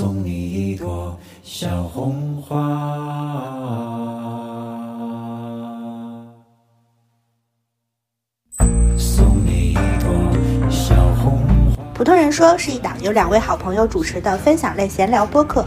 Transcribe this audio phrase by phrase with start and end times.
[0.00, 2.56] 送你一朵小红花。
[8.96, 10.10] 送你一朵
[10.70, 11.38] 小红
[11.76, 11.82] 花。
[11.92, 15.66] 普通人说是一档由两位好朋友主持的分享类闲聊播客。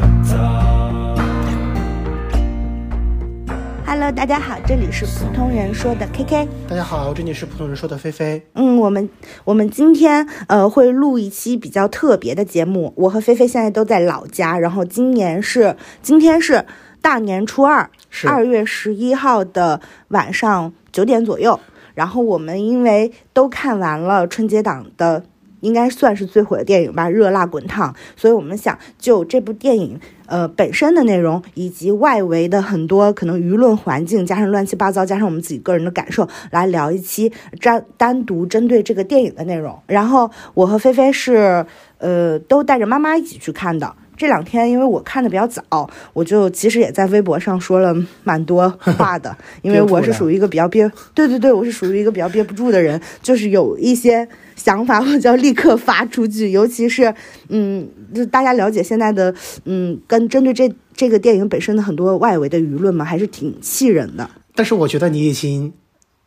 [3.93, 6.47] Hello，大家好，这里是普通人说的 KK。
[6.69, 8.41] 大家好，这里是普通人说的菲菲。
[8.53, 9.09] 嗯，我们
[9.43, 12.93] 我们今天呃会录一期比较特别的节目。
[12.95, 16.65] 我和菲菲现在都在老家，然后今年是今天是
[17.01, 21.59] 大年初二，是二月十一号的晚上九点左右。
[21.93, 25.25] 然后我们因为都看完了春节档的，
[25.61, 39.79] 应该算是最火的电影吧，《热辣滚烫》，所以我们想就这部电影呃本身的内容，以及外围的很多可能舆论环境，加上乱七八糟，加上我们自己个人的感受，来聊一期专单独针对这个电影的内容。
[39.87, 41.65] 然后我和菲菲是
[41.97, 43.95] 呃都带着妈妈一起去看的。
[44.21, 47.91] 这两天因为我看的比较早，我就其实也在微博上说了
[48.23, 57.11] 蛮多话的， 因为我是属于一个比较憋， 对对对，我是属于一个比较憋不住的人，就是有一些想法我就要立刻发出去，尤其是
[57.49, 59.33] 嗯，就大家了解现在的
[59.65, 64.29] 嗯，跟针对这这个电影本身的很多外围的舆论嘛，还是挺气人的。
[64.53, 65.73] 但是我觉得你已经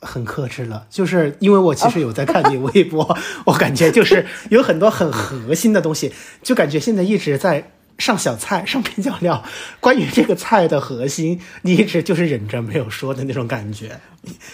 [0.00, 9.42] 很克制了，就是因为我其实有在看你微博， 我感觉就是有很多很核心的东西，就感觉现在一直在上小菜、上边角料。
[9.80, 13.98] 关于这个菜的核心，你一直就是忍着没有说的那种感觉，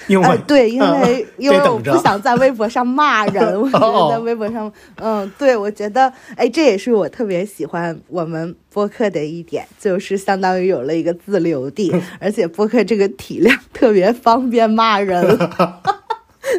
[0.07, 15.25] 因为、呃，对，因为、嗯因为我不想在微博上骂人，我觉得在微博上，嗯，对，我觉得，哎，这也是我特别喜欢我们播客的一点，就是相当于有了一个自留地，而且播客这个体量特别方便骂人。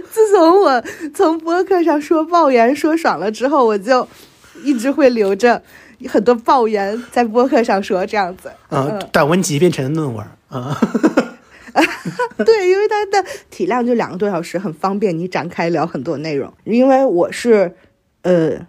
[0.09, 4.07] 自从我从播客上说抱怨说爽了之后，我就
[4.63, 5.61] 一直会留着
[6.07, 8.51] 很多抱怨在播客上说，这样子。
[8.69, 10.78] 嗯，短文集变成了论文啊。
[12.45, 16.51] 对，因为它的体量就两个多小时，很方便你展开聊很多内容。
[16.66, 17.75] 因为我是
[18.23, 18.67] 呃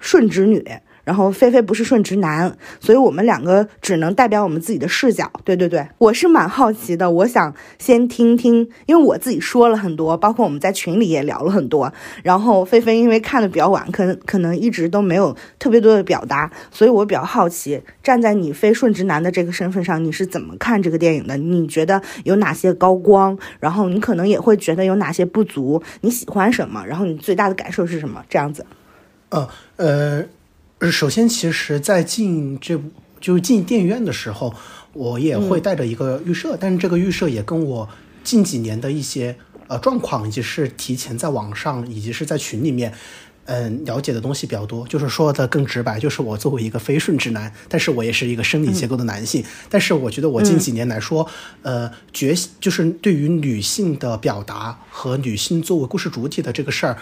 [0.00, 0.62] 顺直女，
[1.04, 5.30] 然后菲菲不是顺直男，所以我们两个只能代表我们自己的视角。
[5.44, 11.92] 对对对，我是蛮好奇的，我想先听听，因为我自己说了很多，包括我们在群里也聊了很多。
[12.22, 21.36] 然后菲菲因为看的比较晚，可能可能一直都没有特别多的表达，所以我比较好奇，站在你非顺直男的这个身份上，你是怎么看这个电影的？
[21.36, 23.36] 你觉得有哪些高光？
[23.58, 25.82] 然后你可能也会觉得有哪些不足？
[26.02, 26.84] 你喜欢什么？
[26.86, 28.24] 然后你最大的感受是什么？
[28.28, 28.64] 这样子。
[29.30, 30.24] 呃呃，
[30.90, 34.54] 首先，其实，在进这部就是进电影院的时候，
[34.92, 37.88] 我也会带着一个预设，但是这个预设也跟我
[38.24, 39.36] 近几年的一些
[39.68, 42.92] 呃状况，以及是提前在网上以及是在群里面。
[43.44, 51.28] 嗯，了解的东西比较多，就是说的更直白，就是我作为一个非顺直男，但是我也是一个生理结构的男性，但是我觉得我近几年来说，
[51.62, 56.96] 呃，觉就是对于女性的表达和女性作为故事主体的这个事儿，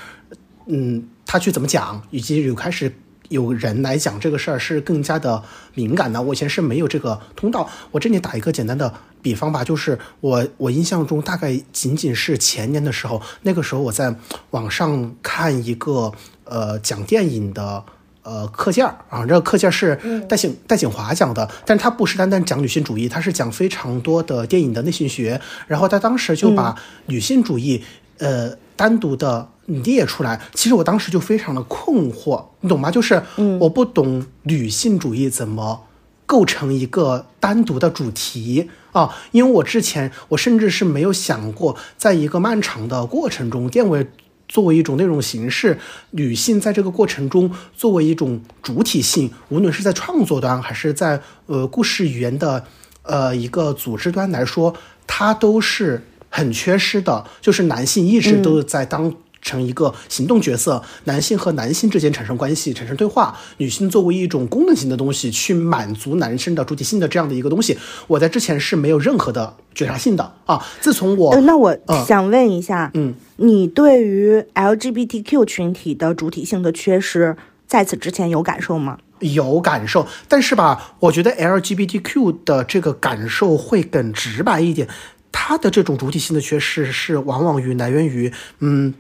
[0.65, 2.91] 嗯，他去怎么讲，以及有开始
[3.31, 5.43] 有人来讲这个事儿是更加的
[5.75, 6.21] 敏感的。
[6.21, 7.69] 我以前是没有这个通道。
[7.91, 8.93] 我这里打一个简单的
[9.23, 14.15] 比方吧，就是我我印象中大概仅仅是前年的时候，那个时候我在
[14.51, 16.13] 网上看一个
[16.45, 17.83] 呃讲电影的。
[18.23, 19.99] 呃，课件儿啊，这个课件儿是
[20.29, 25.41] 戴景戴景华讲的，但是他不是单单讲女性主义，他是讲非常多的电影的内心学。
[25.67, 26.77] 然后他当时就把
[27.07, 27.83] 女性主义，
[28.19, 29.49] 呃，单独的
[29.83, 30.41] 列出来。
[30.55, 32.91] 其实我当时就非常的困惑，你懂吗？
[32.91, 33.23] 就是
[33.59, 35.85] 我不懂女性主义怎么
[36.27, 44.07] 构成一个单独的主题啊，因为我之前我甚至是没有想过，在一个漫长的过程中，电为
[44.49, 45.79] 作为一种内容形式，
[46.11, 52.65] 女性在这个过程中作为一种主体性，无论是在创作端还是在呃故事语言的
[53.03, 54.75] 呃一个组织端来说，
[55.07, 57.25] 它都是很缺失的。
[57.41, 67.77] 就是男性一直都在当成一个行动角色，男性和男性之间产生关系、产生对话，女性作为一种功能性的东西去满足男生的主体性的这样的一个东西，
[68.07, 70.65] 我在之前是没有任何的觉察性的啊。
[70.81, 78.99] 自从我呃，那我嗯想问一下，嗯，你对于 LGBTQ 群体的主体性的缺失，在此之前有感受吗？
[79.21, 84.89] 有感受，但是吧，我觉得 LGBTQ 的这个感受会更直白一点。
[85.33, 88.93] 它的这种主体性的缺失是往往于来源于，嗯，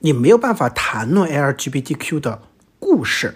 [0.00, 2.42] 你没有办法谈论 LGBTQ 的
[2.78, 3.34] 故事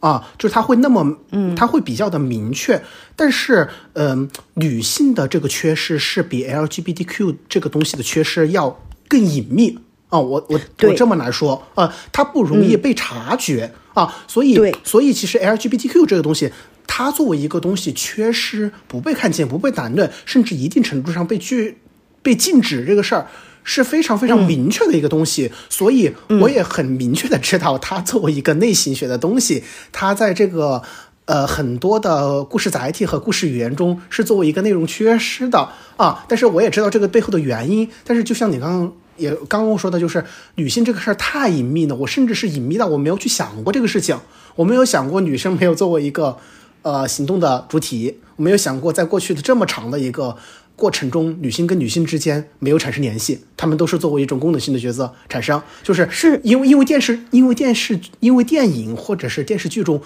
[0.00, 2.82] 啊，就是它会那么，嗯，它会比较的明确。
[3.14, 9.78] 但是，嗯、女性的这个缺失是比 LGBTQ 这个东西的缺失要更隐秘
[10.08, 10.18] 啊。
[10.18, 16.50] 我我我这么来说，啊，它不容易被察觉、啊，所以所以其实 LGBTQ 这个东西，
[16.86, 21.78] 它作为一个东西缺失、不被看见、不被谈论，甚至一定程度上被拒、
[22.22, 23.26] 被禁止这个事儿。
[23.62, 29.62] 是非常非常明确的一个东西，所以我也很明确的知道，它作为一个类型学的东西，
[29.92, 30.82] 它在这个
[31.26, 36.24] 呃很多的故事载体和故事语言中是作为一个内容缺失的啊。
[36.26, 37.88] 但是我也知道这个背后的原因。
[38.04, 40.24] 但是就像你刚刚也刚刚说的，就是
[40.54, 44.18] 女性这个事儿太隐秘了，我甚至是隐秘到我没有去想过这个事情，
[44.56, 46.38] 我没有想过女生没有作为一个
[46.82, 50.36] 呃行动的主体，我没有想过在过去的这么长的一个。
[50.80, 60.00] 过程中，女性跟女性之间没有产生联系，她们都是作为一种功能性的角色产生，就是是因为因为电视因为电视因为电影或者是电视剧中，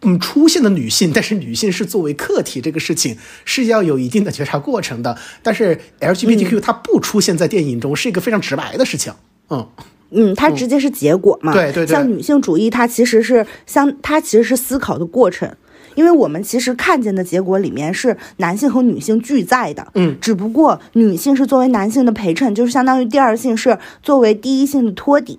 [0.00, 9.12] 嗯出现的女性，但是女性是作为客体这个事情是要有一定的觉察过程的，但是 LGBTQ 它不出现在电影中是一个非常直白的事情，
[9.50, 9.68] 嗯
[10.12, 11.52] 嗯，它直接是结果嘛。
[11.52, 15.54] 对对对像女性主义，它其实是相，它其实是思考的过程。
[15.94, 25.38] 因为我们其实看见的结果里面是男性和女性俱在的，嗯，只不过女性是作为男性的陪衬，就是相当于第二性是作为第一性的托底、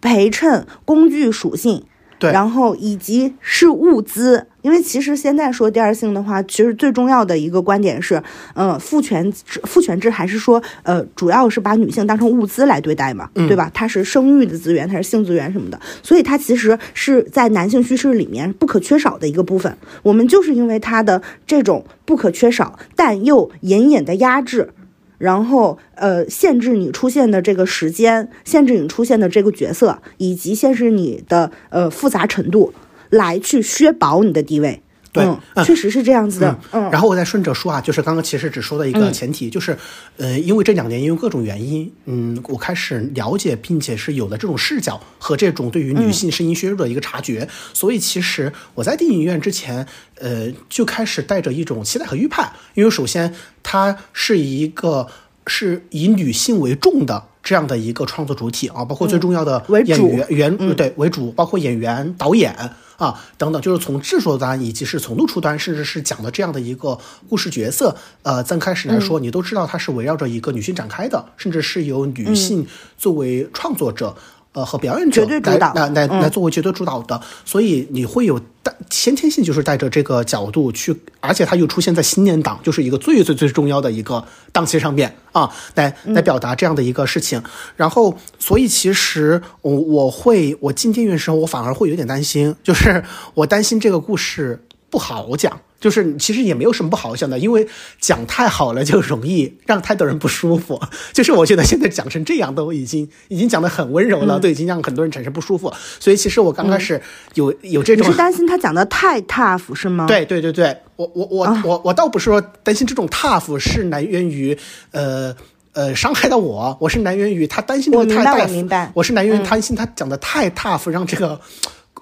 [0.00, 1.84] 陪衬、工具属性，
[2.18, 4.46] 对然后以及是物资。
[4.62, 8.22] 因为其实现在说第二性的话，其实最重要的一个观点是，
[8.54, 13.70] 呃，父权制，父权制还是说，呃，主要是把女性当成物资来对待嘛，对吧？
[13.72, 19.76] 它是生育的资源，它是性资源什么的，所以它其实是在男性叙事里面不可缺少的一个部分。
[20.02, 24.70] 我们就是因为它的这种不可缺少，但又隐隐的压制。
[25.18, 32.72] 然后，呃，限制你出现的这个时间，限制你出现的这个角色，以及限制你的呃复杂程度，
[33.10, 34.82] 来去削薄你的地位。
[35.12, 35.26] 对
[35.64, 36.56] 确实是这样子的。
[36.70, 39.76] 嗯，然后我再顺着说啊，就是刚刚其实只说了一个前提，就是，
[40.18, 49.84] 呃，因为这两年因为各种原因，嗯，我开始了解并且是有了这种视角和这种对于女性声音削弱的一个察觉，所以其实我在电影院之前，
[50.20, 53.34] 呃，就开始带着一种期待和预判，因为首先
[53.64, 55.08] 它是一个
[55.44, 57.29] 是以女性为重的。
[57.42, 60.08] 这样的一个创作主体啊，包括最重要的演为主。
[60.10, 62.54] 员原、对为主，包括演员、导演
[62.96, 66.98] 啊等等，就是从制作端以及是从露出端，甚至是讲的这样的一个
[67.28, 72.66] 故事角色，呃，暂开始来说，你都知道它是围绕着一个女性展开的，甚至是由女性
[72.98, 74.14] 作为创作者。
[74.52, 87.40] 呃，和表演者绝对主导来来来来作为绝对主导的，所以你会有带先天性，就是带着这个角度去，而且它又出现在新年档，就是一个最最最重要的一个档期上面啊，来来表达这样的一个事情。
[87.76, 93.04] 然后，所以其实我我会我进电影院的时候，我反而会有点担心，就是
[93.34, 94.60] 我担心这个故事
[94.90, 95.60] 不好讲。
[95.80, 97.66] 就是其实也没有什么不好讲的，因为
[97.98, 100.78] 讲太好了就容易让太多人不舒服。
[101.14, 105.72] 就是我觉得现在讲成这样都已经已经讲得很温柔了，都已经让很多人产生不舒服。
[105.98, 107.00] 所以其实我刚开始
[107.32, 114.54] 有、有这种你是担心他讲的太 tough 是吗？，对对对对，我我我、啊我我倒不是说担心这种 tough 是来源于
[114.90, 115.34] 呃
[115.72, 121.40] 呃伤害到我，我是来源于他担心这个我太大我明白嗯我是来源于担心他讲的太 tough，让这个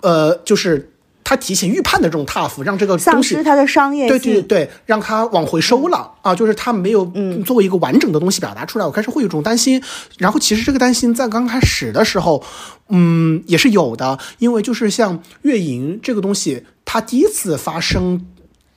[0.01, 0.91] 呃就是
[1.29, 4.19] 他提前预判的这种 tough，让这个丧东西失它的商业对。
[4.19, 9.83] 对对，让它往回收了、啊，就是他没有嗯作为一个完整的东西表达出来，我开始会有一种担心。
[10.17, 12.43] 然后其实这个担心在刚开始的时候，
[12.89, 18.25] 嗯，也是有的，因为就是像月营这个东西，它第一次发生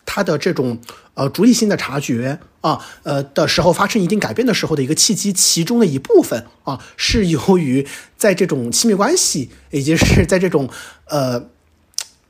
[0.05, 0.77] 它的这种
[1.13, 10.69] 呃主体性的察觉啊，呃的时候发生一定改变的时候的一个契机，其中的一部分啊，是由于在这种亲密关系，以及是在这种
[11.07, 11.47] 呃。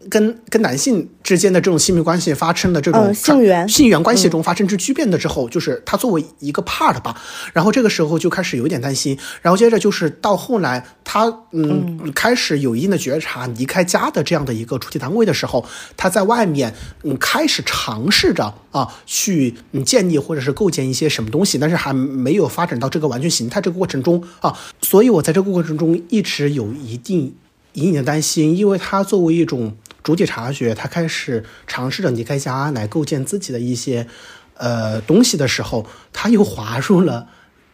[0.10, 3.68] 跟跟男性之间的这种亲密关系发生的这种呃性缘。
[3.68, 7.20] 性缘关系中发生之巨变的之后，就是他作为一个 part 吧，
[7.54, 15.66] 然后这个时候就开始有一点担心，然后接着就是到后来他嗯开始有一定的觉察，离开家的这样的一个主体单位的时候，
[15.96, 27.36] 他在外面嗯开始尝试着啊去嗯建立或者是构建一些什么东西，但是还没有发展到这个完全形态这个过程中啊，所以我在这个过程中一直有一定
[27.74, 34.08] 隐隐的担心，因为他作为一种主体察觉，他开始尝试着离开家来构建自己的一些
[34.56, 37.28] 呃东西的时候，他又滑入了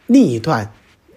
[0.06, 0.72] 另一段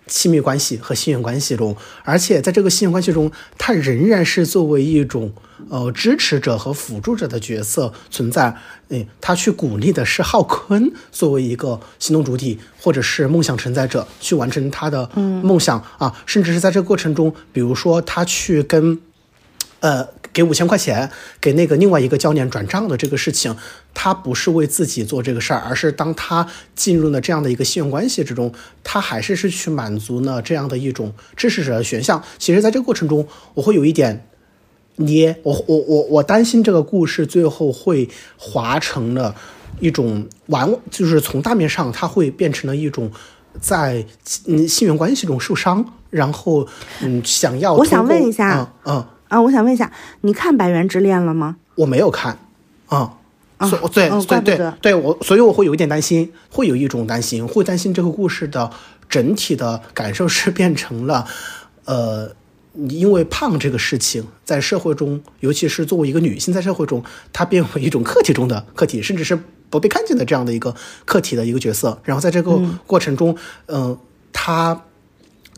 [0.08, 5.34] 亲密关系和信任关系中，而且在这个信任关系中，他仍然是作为一种
[5.70, 8.58] 呃支持者和辅助者的角色存在。
[8.89, 15.82] 嗯，他去鼓励的是浩坤作为一个行动主体或者是梦想承载者去完成他的梦想。
[15.98, 19.00] 啊，甚至是在这个过程中，比如说他去跟
[19.82, 20.08] 呃。
[20.34, 21.12] 给五千块钱
[21.42, 23.54] 给那个另外一个教练转账的这个事情，
[23.94, 28.50] 他不是为自己做这个事儿，而是当他进入了这样的一个信用关系之中，
[28.82, 32.24] 他还是是去满足呢这样的一种支持者的选项。
[32.38, 34.26] 其实，在这个过程中，我会有一点
[34.96, 39.36] 捏我我我我担心这个故事最后会划成了
[39.82, 43.12] 一种完，就是从大面上它会变成了一种
[43.60, 44.06] 在
[44.46, 46.66] 嗯信用关系中受伤，然后
[47.02, 49.06] 嗯想要我想问一下，嗯嗯。
[49.32, 49.90] 啊，我想问一下，
[50.22, 51.56] 你看《百元之恋》了吗？
[51.76, 52.38] 我没有看，
[52.88, 53.14] 啊，
[53.60, 58.70] 所对对对对对，我所以我会有一点担心，会有一种担心，会担心这个故事的
[59.08, 61.26] 整体的感受是变成了，
[61.86, 62.36] 呃，
[62.90, 73.98] 因为胖这个事情在社会中，尤其是作为一个女性在社会中，她变为一种客体中的客体，甚至是不被看见的这样的一个客体的一个角色，然后在这个过程中，嗯，
[74.34, 74.82] 她。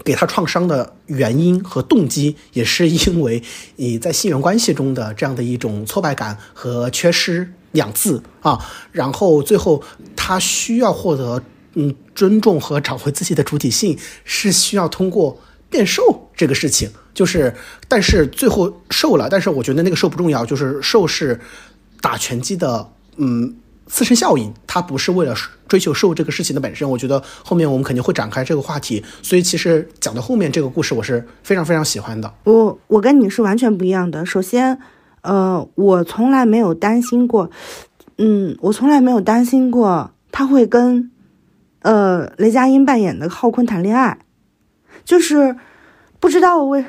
[0.04, 3.42] 给他创伤的原因和动机，也是因为
[3.76, 8.60] 你在性缘关系中的这样的一种挫败感和缺失两字啊，
[8.92, 9.82] 然后最后
[10.16, 11.42] 他需要获得
[11.76, 17.56] 嗯尊重和找回自己的主体性，是需要通过变瘦这个事情，就是
[17.88, 21.40] 但是最后瘦了，但是我觉得那个瘦不重要，就是瘦是
[22.02, 23.56] 打拳击的嗯。
[23.86, 25.36] 自身效应，它不是为了
[25.68, 26.90] 追求瘦这个事情的本身。
[26.90, 32.34] 我觉得后面我们肯定会展开这个话题，所以其实讲到后面这个故事，我是非常非常喜欢的。
[32.46, 34.26] 我我跟你是完全不一样的。
[34.26, 34.80] 首先，
[35.22, 37.52] 呃，我从来没有担心过，
[38.18, 41.12] 嗯，我从来没有担心过他会跟，
[41.82, 44.18] 呃，雷佳音扮演的浩坤谈恋爱，
[45.04, 45.56] 就是
[46.20, 46.84] 不知道为，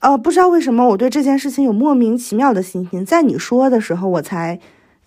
[0.00, 3.04] 呃，不知道为什么我对这件事情有莫名其妙的信心。
[3.04, 4.58] 在你说的时候，我才。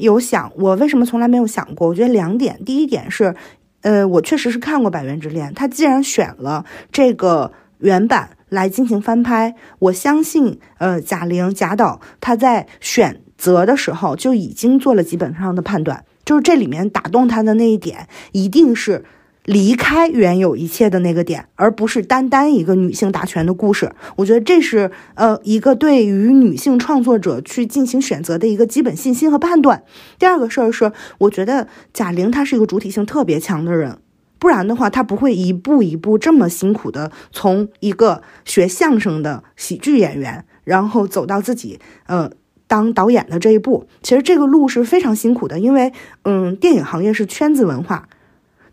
[0.01, 1.87] 有想我为什么从来没有想过？
[1.87, 3.35] 我觉得两点，第一点是，
[3.81, 19.05] 呃，我确实是看过《百元之恋》，他既然选了这个原版来进行翻拍，我相信，呃，贾玲贾导他在选择的时候就已经做了基本上的判断，就是这里面打动他的那一点，一定是。
[19.45, 23.91] 离开原有一切的那个点，而不是单单一个女性打拳的故事。
[24.17, 29.83] 我觉得这是呃一个对于女性创作者去进行选择的一个基本信心和判断。
[30.19, 33.97] 第二个事儿是，我觉得贾玲她是一个主体性特别强的人，
[34.37, 42.29] 不然的话她不会一步一步这么辛苦的从一个学相声的喜剧演员，然后走到自己呃
[42.67, 43.87] 当导演的这一步。
[44.03, 45.91] 其实这个路是非常辛苦的，因为
[46.25, 48.07] 嗯电影行业是圈子文化。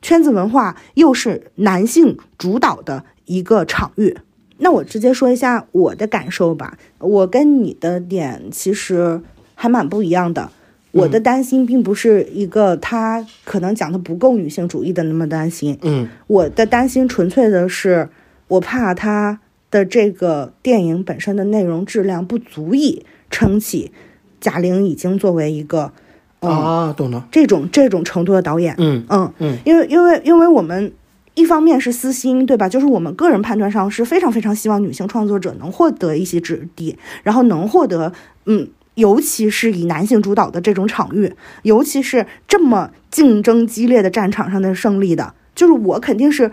[0.00, 4.16] 圈子文化又是男性主导的一个场域，
[4.58, 6.78] 那我直接说一下我的感受吧。
[6.98, 9.20] 我跟你的点其实
[9.54, 10.50] 还蛮不一样的。
[10.92, 15.78] 我的担心并不是一个他可能讲的不够女性主义的那么担心。
[15.82, 18.08] 嗯，我的担心纯粹的是
[18.48, 19.40] 我怕他
[19.70, 23.92] 的这个电影本身的内容质量不足以撑起
[24.40, 25.92] 贾玲已经作为一个。
[26.40, 27.26] 啊，懂了。
[27.30, 30.92] 这种这种程度的导演，嗯嗯嗯，因为因为因为我们
[31.34, 32.68] 一方面是私心，对吧？
[32.68, 38.12] 就是我们个人判断上是非常非常希望女性创作者能获得一席之地，然后能获得，
[38.46, 46.50] 嗯，尤其是以男性主导的这种场域，尤其是这么竞争激烈的战场上的胜利的，就是我肯定是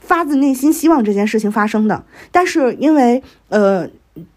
[0.00, 2.04] 发自内心希望这件事情发生的。
[2.30, 3.88] 但是因为呃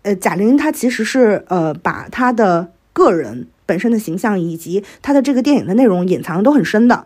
[0.01, 3.47] 呃，贾玲她其实是呃把她的个人。
[3.67, 7.05] 本身的形象以及他的这个电影的内容隐藏的都很深的，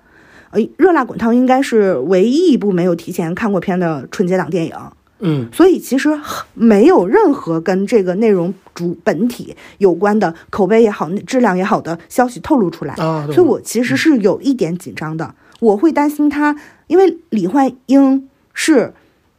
[0.51, 4.73] 呃，热辣滚烫应该是唯一一部没有提前看过片的春节档电影，
[5.19, 6.09] 嗯，所以其实
[6.53, 16.55] 没有任何跟这个内容主本体有关的口碑也好、质量也好的消息透露出来，所以我其实是有一点紧张的，我会担心他，
[16.87, 18.93] 因为李焕英是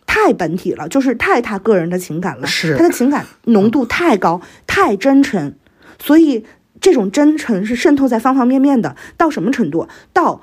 [0.06, 2.76] 太本体了，就是太他个人的情感了，是。
[2.76, 5.54] 他的情感浓度太高、太真诚，
[5.98, 6.44] 所以。
[6.82, 9.86] 这种真诚是渗透在方方面面的，到什么程度？
[10.12, 10.42] 到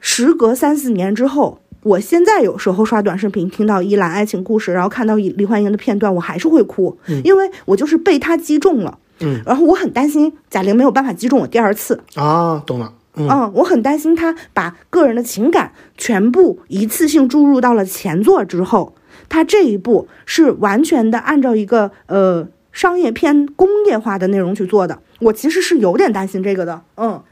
[0.00, 8.98] 时隔三四年之后，我现在有时候刷短视频，听到依兰爱情故事，然后看到李焕英的片段，我还是会哭，因为我就是被他击中了。
[9.20, 12.92] 嗯，然后我很担心贾玲没有办法击中我第二次啊，懂了。
[13.14, 18.94] 嗯，我很担心他把个人的情感全部一次性注入到了前作之后，
[19.28, 22.48] 他这一步是完全的按照一个呃。
[22.70, 27.22] 商业片工业化的内容去做的，我其实是有点担心这个的，嗯，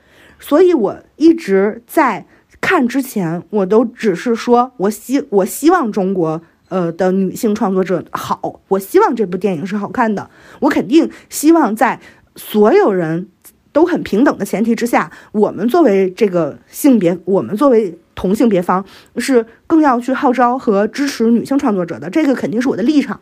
[0.41, 2.27] 所以我一直在
[2.61, 8.61] 看之前，我都只是说我希我希望中国呃的女性创作者好。
[8.69, 10.29] 我希望这部电影是好看的，
[10.61, 12.01] 我肯定希望在
[12.35, 13.29] 所有人
[13.73, 18.85] 都很平等的前提之下，我们作为这个性别，我们作为同性别方
[19.19, 23.21] 是更要去号召和支持女性创作者的，这个肯定是我的立场。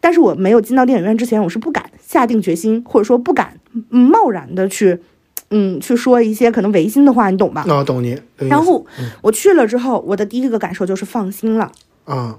[0.00, 3.58] 但是我没有进到电影院之前，我是不敢下定决心，或者说不敢
[3.90, 4.98] 嗯贸然的去，
[5.50, 7.64] 嗯，去说一些可能违心的话，你懂吧？
[7.66, 8.14] 那、我懂你。
[8.38, 8.86] 懂然后
[9.22, 11.70] 我去了之后，我的第一个感受就是放心了。
[12.04, 12.38] 啊，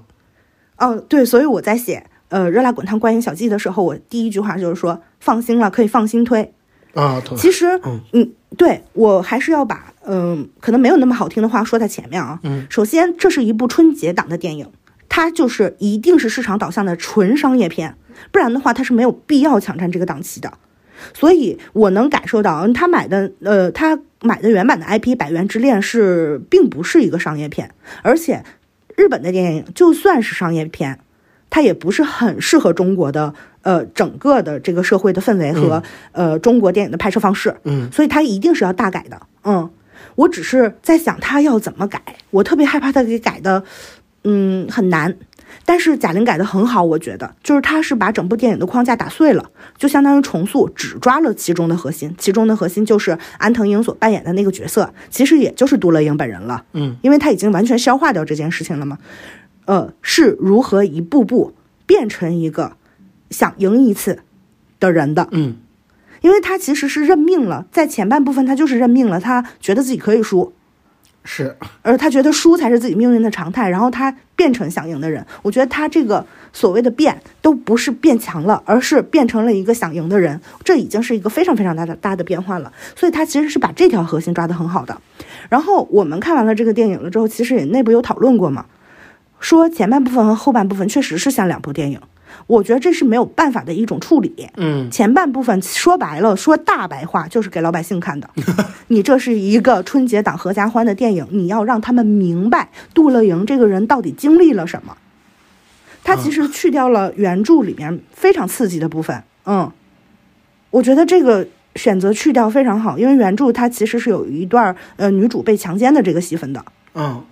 [0.76, 6.52] 嗯，对，所以我在写呃《热辣滚烫观影小记》的时候，我第一句话就是说放心了，可以放心推。
[6.94, 7.36] 啊，懂。
[7.38, 12.40] 其实，嗯嗯，对我还是要把嗯、可能没有那么好听的话说在前面啊。
[12.42, 14.66] 嗯，首先，这是一部春节档的电影，
[15.14, 17.94] 它就是一定是市场导向的纯商业片，
[18.30, 20.50] 不然的话，它是没有必要抢占这个档期的。
[21.12, 28.42] 所以我能感受到，嗯他买的呃，他买的原版的 IP《百元之恋》是并不是一个商业片，而且
[28.96, 30.98] 日本的电影就算是商业片，
[31.50, 37.54] 它也不是很适合中国的呃整个的这个社会的氛围和、呃中国电影的拍摄方式。
[37.64, 39.20] 嗯所以它一定是要大改的。
[39.44, 39.68] 嗯，
[40.14, 42.00] 我只是在想他要怎么改，
[42.30, 43.64] 我特别害怕他给改的，
[44.24, 45.16] 嗯，很难。
[45.66, 52.14] 但是贾玲改的很好，我觉得就是她是把整部电影的框架打碎了，就相当于重塑，只抓了其中的核心。
[52.16, 56.64] 其中的核心就是安藤英所扮演的那个角色，其实也就是杜乐英本人了。
[56.72, 58.98] 嗯，因为她已经完全消化掉这件事情了嘛。
[59.66, 61.52] 呃，是如何一步步
[61.86, 62.76] 变成一个
[63.30, 64.20] 想赢一次
[64.80, 65.28] 的人的。
[65.32, 65.56] 嗯
[66.22, 70.52] 因为他其实是认命了，在前半部分他就是认命了，他觉得自己可以输，
[71.24, 75.24] 是，而他觉得输才是自己命运的常态，然后他变成想赢的人。
[75.42, 82.72] 我觉得他这个所谓的变都不是变强了，而是变成了一个想赢的人，这已经是一个非常非常大的大的变化了。
[82.96, 85.00] 所以他其实是把这条核心抓得很好的。
[85.48, 88.66] 然后我们看完了这个电影了之后，其实也内部有讨论过嘛，
[89.38, 92.00] 说前半部分和后半部分确实是像两部电影。
[92.46, 94.48] 我觉得这是没有办法的一种处理。
[94.56, 98.28] 嗯前半部分说白了，说大白话就是给老百姓看的。
[98.88, 104.96] 你这是一个春节档合家欢的电影，你要让他们明白杜乐莹这个人到底经历了什么。
[106.04, 109.70] 他其实去掉了原著里面非常刺激的部分，嗯，
[110.70, 116.64] 我觉得这个选择去掉非常好，因为原著它其实是有一段呃女主被强奸的这个戏份的，
[116.94, 117.22] 嗯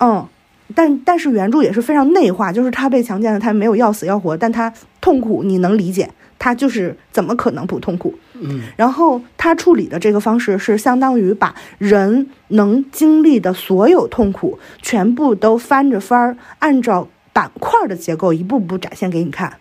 [0.00, 0.28] 嗯，
[0.74, 8.14] 但但是原著也是非常内化，就是他被强奸了，他没有要死要活，但他痛苦，你能理解，他就是怎么可能不痛苦？
[8.40, 19.54] 嗯然后他处理的这个方式是相当于把人能经历的所有痛苦全部都翻着番儿，按照板块的结构一步步展现给你看。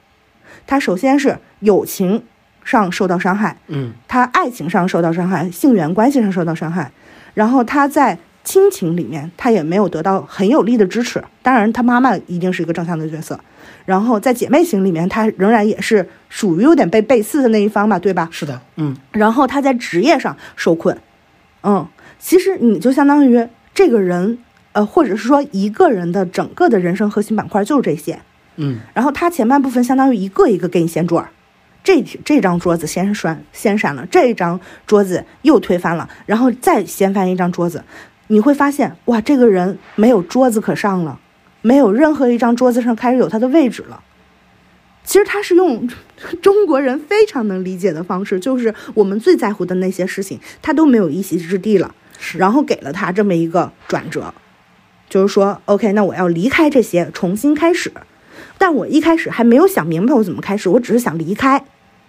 [0.67, 2.21] 他首先是友情
[2.63, 6.91] 上受到伤害，嗯他爱情上受到伤害，性缘关系上受到伤害，
[7.33, 13.37] 然后他在亲情里面他也没有得到很有力的支持，当然他妈妈一定是一个正向的角色，
[13.85, 18.29] 然后在姐妹情里面他仍然也是属于有点被背刺的那一方吧，对吧？
[18.31, 18.95] 是的，嗯。
[19.11, 20.97] 然后他在职业上受困，
[21.63, 21.85] 嗯，
[22.17, 24.37] 其实你就相当于这个人，
[24.71, 28.21] 呃，或者是说一个人的整个的人生核心板块就是这些，
[28.55, 28.79] 嗯。
[28.93, 31.29] 然后他前半部分相当于一个一个给你掀桌儿，
[31.83, 37.83] 这这张桌子先拴先闪了，这一张桌子又推翻了，然后再掀翻一张桌子，
[38.27, 41.19] 你会发现哇，这个人没有桌子可上了，
[41.61, 44.03] 没有任何一张桌子上开始有他的位置了。
[45.03, 45.89] 其实他是用
[46.41, 51.95] 中国人非常能理解的方式，就是我们最在乎的那些事情，他都没有一席之地了。
[52.19, 54.33] 是，然后给了他这么一个转折，
[55.07, 57.93] 就是说，OK，那我要离开这些，重新开始。
[58.57, 61.63] 但我一开始还没有想明白我怎么开始，我只是想离开。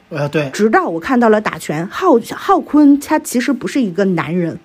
[0.08, 4.58] 呃对，直到我看到了打拳，浩浩坤他其实不是一个男人，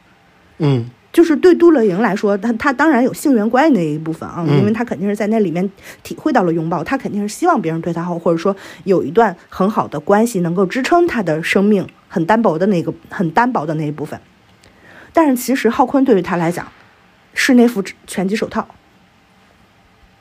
[0.58, 4.58] 嗯就是对杜乐莹来说，他他当然有性缘关系那一部分啊，嗯。
[4.58, 5.72] 因为他肯定是在那里面
[6.02, 14.20] 体会到了拥抱，他肯定是希望别人对他好，或者说有一段很好的关系能够支撑他的生命很单薄的那个很单薄的那一部分。
[15.14, 16.68] 但是其实浩坤对于他来讲，
[17.36, 18.68] 是那副拳击手套，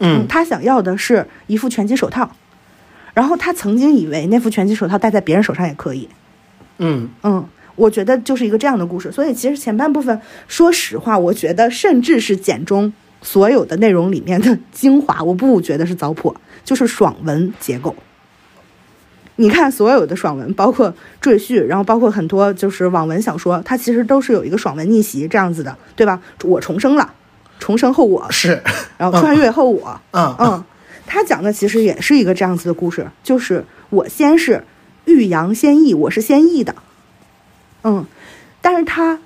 [0.00, 0.28] 嗯。
[0.28, 2.31] 他想要的是一副拳击手套，
[3.14, 6.11] 然后他曾经以为那副拳击手套戴在别人手上也可以，
[6.76, 7.09] 嗯。
[7.22, 9.11] 嗯，我觉得就是一个这样的故事。
[9.11, 17.95] 所以其实前半部分，说实话，我觉得甚至是简中所有的内容里面的精华，我不觉得是糟粕，就是爽文结构。
[19.37, 26.21] 你看所有的爽文，包括赘婿，然后包括很多就是网文小说，它其实都是有一个爽文逆袭这样子的，对吧？
[26.45, 27.15] 我重生了，
[27.59, 28.63] 重生后我，是，
[28.99, 30.65] 然后穿越后我，嗯 嗯，
[31.07, 34.65] 他讲的其实也是一个这样子的故事，就是我先是
[35.07, 36.75] 欲扬先抑，我是先抑的，
[37.85, 38.05] 嗯，
[38.61, 39.18] 但是他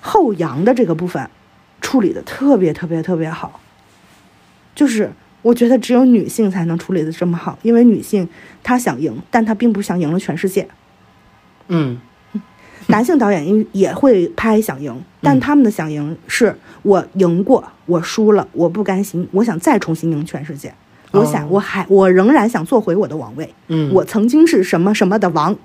[0.00, 1.28] 后扬的这个部分
[1.80, 3.60] 处理的特别特别特别好，
[4.74, 5.10] 就是
[5.42, 8.28] 我觉得只有女性才能处理的这么好，因为女性
[8.62, 10.68] 她想赢，但她并不想赢了全世界。
[11.68, 11.98] 嗯。
[12.88, 20.74] 男性导演也也会拍想赢，但他们的想赢是我赢过，我输了，我不甘心，我想再重新赢全世界。
[21.12, 23.54] 我想，哦我还我仍然想做回我的王位。
[23.68, 25.56] 嗯，我曾经是什么什么的王，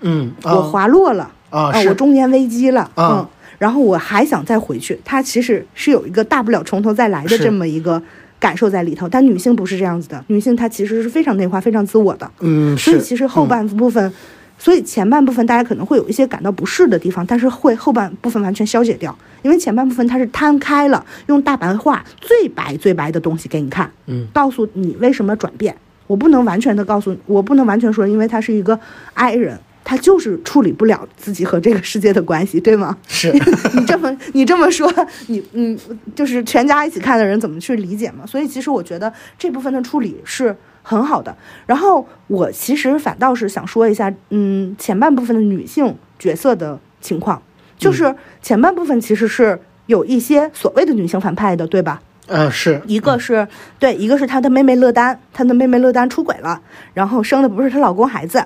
[0.00, 4.98] 嗯我啊滑落了啊是我中年危机了，啊嗯，然后我还想再回去。
[5.04, 8.02] 他其实是有一个大不了从头再来的这么一个
[8.40, 14.12] 感受在里头，但女性不是这样子的，女性她其实是非常内化、非常自我的，嗯，所以其实后半部分。
[14.56, 25.74] 所以前半部分大家可能会有一些感到不适的地方，但是会后半部分完全消解掉，因为前半部分它是摊开了，用大白话最白最白的东西给你看，嗯，告诉你为什么转变。
[26.06, 28.78] 我不能完全的告诉你，我不能完全说，因为他是一个
[29.14, 32.96] I 人，他就是处理不了自己和这个世界的关系，对吗？
[33.06, 33.30] 是
[33.76, 34.90] 你这么你这么说，
[35.26, 35.78] 你嗯，
[36.14, 38.24] 就是全家一起看的人怎么去理解嘛？
[38.26, 41.36] 所以其实我觉得这部分的处理是很好的。
[41.66, 47.42] 然后我其实反倒是想说一下，嗯，前半部分的女性角色的情况，
[47.76, 52.00] 就是前半部分其实是有一些所谓的女性反派的，对吧？
[52.26, 53.46] 呃是一个是
[53.78, 56.58] 对，一个是她的妹妹乐丹，她的妹妹乐丹出轨了，
[56.94, 58.42] 然后生的不是她老公孩子，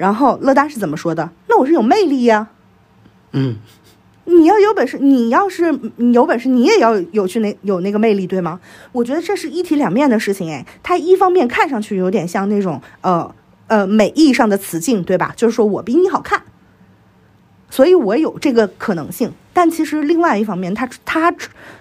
[0.00, 1.30] 然后乐丹是怎么说的？
[1.46, 2.48] 那我是有魅力呀、
[3.32, 3.56] 嗯
[4.24, 8.58] 你要有本事，你要是你有本事，你也要有去那有那个魅力，对吗？
[8.92, 13.34] 我觉得这是一体两面的事情，哎，它一方面看上去有点像那种呃
[13.66, 15.34] 呃美意上的雌竞，对吧？
[15.36, 16.42] 就是说我比你好看，
[17.68, 19.30] 所以我有这个可能性。
[19.52, 21.34] 但其实另外一方面，她她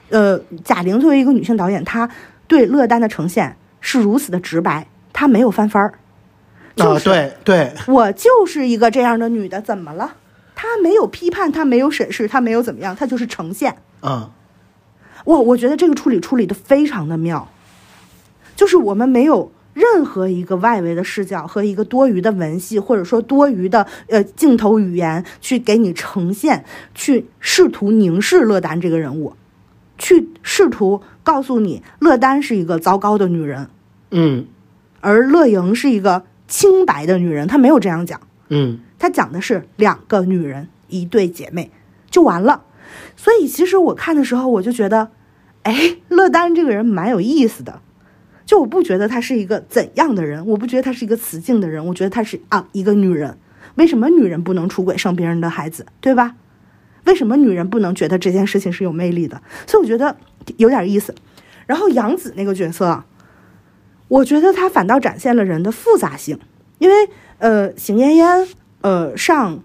[0.10, 2.10] 呃贾玲作为一个女性导演，她
[2.48, 5.94] 对乐丹的呈现是如此的直白，她没有翻番儿。
[6.84, 7.74] 就啊是对对。
[7.88, 10.16] 我就是一个这样的女的，怎么了？
[10.56, 13.78] 她没有批判，她没有审视，她没有怎么样，她就是呈现。
[14.02, 14.30] 嗯，
[15.26, 17.48] 我，我觉得这个处理处理的非常的妙，
[18.56, 26.66] 就是我们没有任何一个外围的视角和一个多余的文戏，或者说多余的呃镜头语言去给你呈现，
[26.96, 29.34] 去试图凝视乐丹这个人物，
[29.98, 33.70] 去试图告诉你乐丹是一个糟糕的女人，
[34.12, 34.46] 嗯。
[35.02, 38.20] 而乐莹是一个清白的女人，她没有这样讲。
[38.50, 41.72] 嗯他讲的是两个女人，一对姐妹，
[42.10, 42.66] 就完了。
[43.16, 45.12] 所以其实我看的时候，我就觉得，
[45.64, 47.80] 哎，乐丹这个人蛮有意思的。
[48.46, 53.38] 就我不觉得她是一个怎样的人，我不觉得她是一个雌竞的人，我觉得她是啊一个女人。
[53.76, 56.36] 为什么女人不能出轨生别人的孩子，对吧？
[57.06, 59.42] 为什么女人不能觉得这件事情是有魅力的？
[59.68, 60.18] 所以我觉得
[60.58, 61.16] 有点意思。
[61.68, 63.06] 然后杨紫那个角色啊，
[64.10, 66.38] 我觉得他反倒展现了人的复杂性，
[66.80, 68.48] 因为呃，邢嫣嫣
[68.82, 69.64] 呃上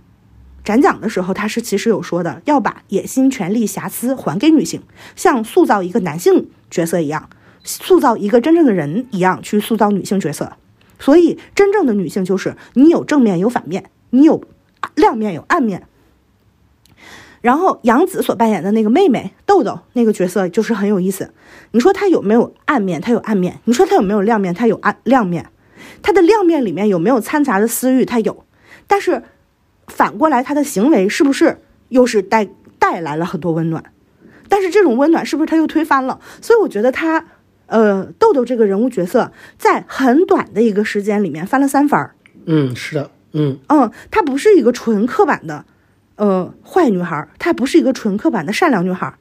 [0.62, 4.80] 展讲的时候，他是其实有说的，要把野心、权力、瑕疵还给女性，
[5.16, 7.28] 像塑造一个男性角色一样，
[7.64, 10.52] 塑造一个真正的人一样去塑造女性角色。
[10.98, 14.42] 所以，真正的女性就是你有正面有反面，你有
[14.94, 15.88] 亮面有暗面。
[17.44, 21.30] 然后杨紫所扮演的那个妹妹豆豆那个角色就是很有意思。
[21.72, 23.02] 你说她有没有暗面？
[23.02, 23.61] 她有暗面。
[23.64, 24.54] 你说她有没有亮面？
[24.54, 25.50] 她有暗亮面。
[26.00, 28.07] 她的亮面里面有没有掺杂的私欲？
[28.07, 28.46] 她有。
[28.87, 29.24] 但是
[29.88, 33.85] 反过来，她的行为是不是又是带带来了很多温暖？
[34.48, 36.18] 但是这种温暖是不是她又推翻了？
[36.40, 37.26] 所以我觉得她，
[37.66, 42.14] 呃，豆豆这个人物角色在很短的一个时间里面翻了三番儿。
[42.46, 45.66] 嗯是的嗯嗯，她不是一个纯刻板的，
[46.16, 49.14] 呃，坏女孩，她不是一个纯刻板的善良女孩，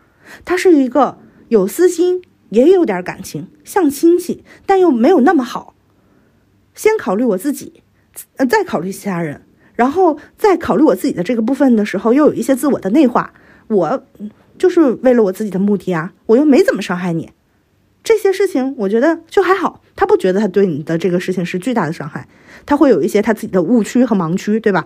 [0.46, 1.18] 她是一个
[1.50, 5.76] 有私心，也有点感情，像亲戚，但又没有那么好。
[6.76, 7.84] 先考虑我自己，
[8.38, 9.42] 呃，再考虑其他人，
[9.76, 13.34] 然后再考虑我自己的这个部分的时候，又有一些自我的内化。
[13.68, 14.04] 我
[14.58, 17.32] 就是为了我自己的目的啊，我又没怎么伤害你。
[18.04, 22.28] 这些事情我觉得就还好，他不觉得他对你的这个事情是巨大的伤害，
[22.66, 24.86] 他会有一些他自己的误区和盲区，对吧？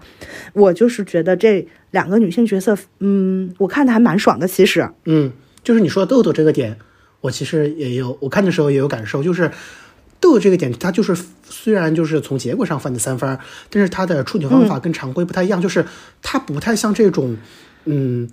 [0.53, 4.47] 我就是觉得这两个女性角色，嗯，我看的还蛮爽的。
[4.47, 5.31] 其实，嗯，
[5.63, 6.77] 就是你说豆豆这个点，
[7.21, 9.49] 我其实也有，我看的时候也有感受，就是
[10.19, 11.15] 豆豆这个点，它就是
[11.49, 15.85] 虽然就是从结果上翻的三分儿，但是它的处理方法跟常规不太一样，就是
[16.21, 17.37] 它不太像这种，
[17.85, 18.29] 嗯，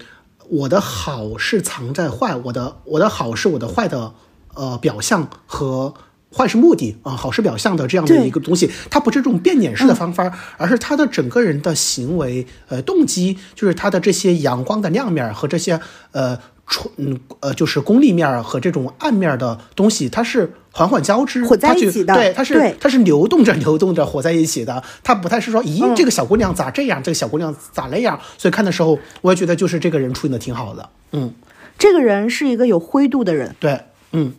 [0.49, 4.15] 我的好是藏在坏，我的我的好是我的坏的
[4.55, 5.95] 呃表象和。
[6.35, 15.79] 坏是目的啊，好是表象的这样的一个东西，它不是这种变脸式的方法，而是他的整个人的行为呃动机，就是他的这些阳光的亮面儿和这些
[16.11, 22.15] 呃纯嗯呃就是功利面儿和这种暗面儿的东西，它是缓缓交织，混在一起的。
[22.15, 31.33] 对，它是它是流动着流动着活在一起的，它不太是说，咦，嗯这个小姑娘咋这样，这个小姑娘咋那样，所以看的时候，我也觉得就是这个人处理的挺好的，嗯，
[31.79, 33.81] 这个人是一个有灰度的人，对，
[34.13, 34.33] 嗯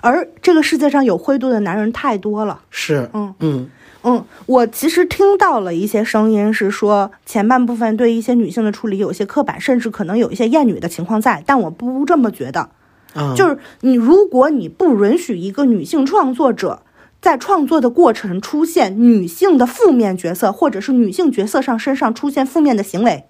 [0.00, 2.60] 而这个世界上有灰度的男人太多了。
[2.70, 3.70] 是，嗯嗯
[4.02, 12.70] 嗯，我其实听到了一些声音，是说前半部分对一些女性的处理有些刻板，甚至可能有一些厌女的情况在，但我不这么觉得。
[13.12, 16.82] 啊，就是你，如果你不允许一个女性创作者
[17.20, 23.24] 在创作的过程出现女性的负面角色，或者是女性角色上身上出现负面的行为，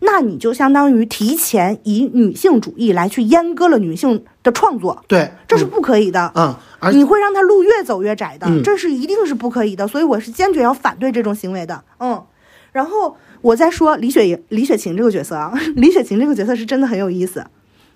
[0.00, 6.32] 那你就相当于提前以女性主义来去阉割了女性的创作，对，这是不可以的。
[6.34, 11.82] 嗯，而你会让她路越走越窄的，嗯这是一定是不可以的，所以我是坚决要反对这种行为的。
[11.98, 12.22] 嗯，
[12.72, 17.44] 然后我再说李雪李雪琴这个角色啊， 李雪琴这个角色是真的很有意思，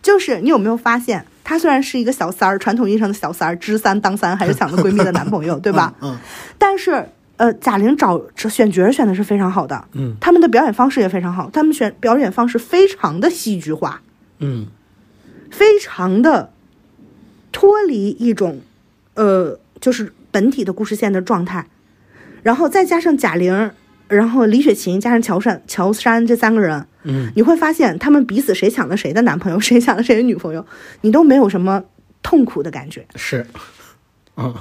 [0.03, 5.95] 就是你有没有发现，她虽然是一个小三儿，传统意义上的小三儿，知三当三，还是抢了闺蜜的男朋友，对吧？
[6.03, 6.17] 嗯
[6.59, 7.09] 但是
[7.39, 14.03] 呃，贾玲找选角选的是非常好的，嗯，他们的表演方式也非常好，他们选表演方式非常的戏剧化，
[14.39, 14.67] 嗯。
[15.51, 16.53] 非常的
[17.51, 18.61] 脱离一种，
[19.15, 21.67] 呃，就是本体的故事线的状态，
[22.43, 23.71] 然后再加上贾玲，
[24.09, 30.67] 然后李雪琴加上乔杉、乔杉这三个人，嗯，你会发现他们彼此谁抢了谁的男朋友，谁抢了谁的女朋友，
[31.01, 31.83] 你都没有什么
[32.23, 33.07] 痛苦的感觉。
[33.17, 33.47] 是，
[34.37, 34.55] 嗯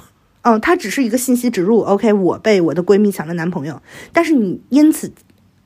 [0.48, 1.80] 嗯，它只是一个信息植入。
[1.80, 3.82] OK，我被我的闺蜜抢了男朋友，
[4.14, 5.12] 但是你因此，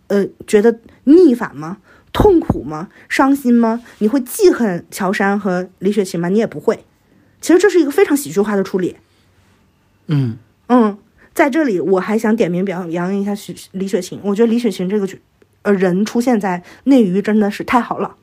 [0.09, 1.79] 呃，觉得逆反吗？
[2.13, 2.89] 痛苦吗？
[3.09, 3.81] 伤心吗？
[3.99, 6.29] 你会记恨乔杉和李雪琴吗？
[6.29, 6.85] 你也不会。
[7.41, 8.97] 其实这是一个非常喜剧化的处理。
[10.09, 10.99] 嗯嗯，
[11.33, 15.17] 在这里我还想点名表扬一下许李雪琴，我觉得李雪琴这个角
[15.63, 18.17] 呃人出现在内娱真的是太好了。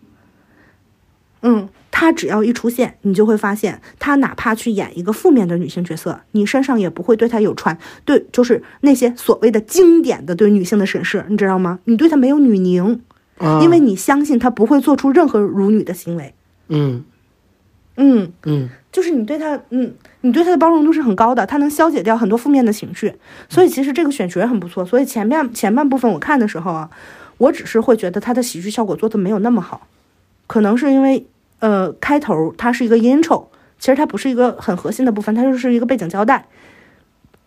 [1.41, 11.79] 嗯，她只要一出现，你就会发现，她哪怕去演一个负面的女性角色，你身上也不会对她有传对，就是那些所谓的经典的对女性的审视，你知道吗？
[11.83, 13.01] 你对她没有女凝，
[13.37, 16.33] 啊，因为你相信她不会做出任何辱女的行为。
[16.69, 17.03] 嗯
[17.97, 23.13] 嗯，嗯就是你对他，嗯，你对他的包容度是很高的，他能消解掉很多负面的情绪，
[23.49, 24.85] 所以其实这个选角很不错。
[24.85, 26.89] 所以前面前半部分我看的时候啊，
[27.37, 29.87] 我只是会觉得他的喜剧效果做的没有那么好，
[30.47, 31.27] 可能是因为
[31.59, 36.47] 呃开头它是一个 intro，其实它不是一个很核心的部分，它就是一个背景交代。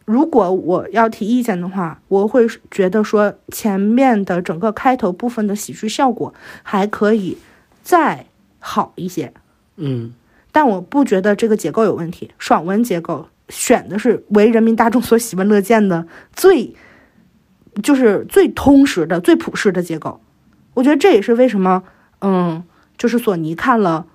[0.05, 7.39] 如果我要提意见的话，我会觉得说前面的整个开头部分的喜剧效果还可以
[7.83, 8.27] 再
[8.59, 9.33] 好一些。
[9.77, 10.13] 嗯
[10.51, 16.75] 但我不觉得这个结构有问题，爽文结构选的是为人民大众所喜闻乐见的最，
[17.83, 20.21] 就是最通识的、最普世的结构。
[20.75, 21.83] 我觉得这也是为什么，
[22.21, 22.63] 嗯，
[23.03, 24.07] 就是索尼看了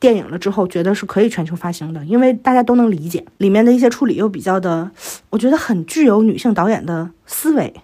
[0.00, 4.90] 电影了之后，觉得是可以全球发行的，因为大家都能理解里面的一些处理又比较的，
[5.28, 7.74] 我觉得很具有女性导演的思维，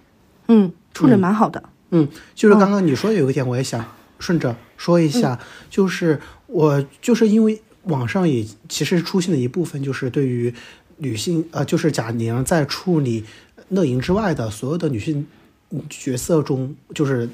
[0.47, 1.63] 嗯，处理蛮好的。
[1.91, 3.85] 嗯，就是刚刚你说的有一点，我也想
[4.19, 10.55] 顺着说一下， 就是我就是因为网上也其实出现了一部分，就是对于
[10.97, 13.23] 女性呃，就是贾玲在处理
[13.69, 15.27] 乐莹之外的所有的女性
[15.91, 17.29] 角色中，就是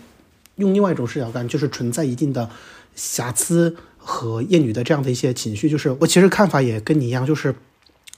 [0.56, 2.50] 用另外一种视角看，就是存在一定的
[2.94, 5.68] 瑕疵和厌女的这样的一些情绪。
[5.68, 7.54] 就是我其实看法也跟你一样，就是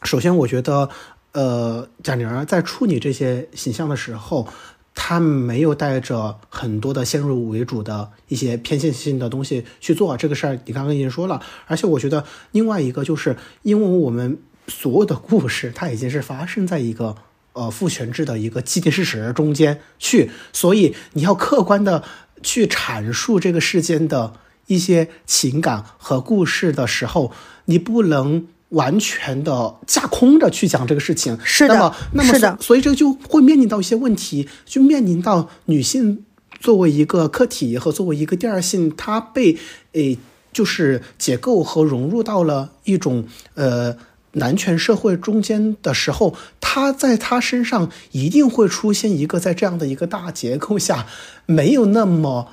[0.03, 0.89] 首先我觉得，
[1.33, 4.49] 呃，贾玲在处理这些形象的时候，
[4.95, 10.59] 她没有带着很多的先入为主的一些偏见性的东西去做这个事儿。
[10.67, 17.17] 你刚刚已经说了，而且我觉得另外一个就是，因为我们所有的故事，它已经是发生在一个。
[17.59, 22.05] 呃，父权制的一个既定事实中间去，所以你要客观的
[22.43, 24.35] 去阐述这个事件的
[24.67, 27.33] 一些情感和故事的时候，
[27.67, 31.39] 你不能完全的架空着去讲这个事情。
[31.45, 36.25] 是的那么，那么是的所以这个就会面临到一些问题，就面临到女性
[36.61, 39.57] 作为一个客体和作为一个第二性，她被
[39.93, 40.19] 诶
[40.53, 43.25] 就是解构和融入到了一种
[43.55, 43.97] 呃。
[44.33, 51.07] 男权社会中间的时候，他在他身上一定会出现一个在这样的一个大结构下
[51.47, 52.49] 没有那么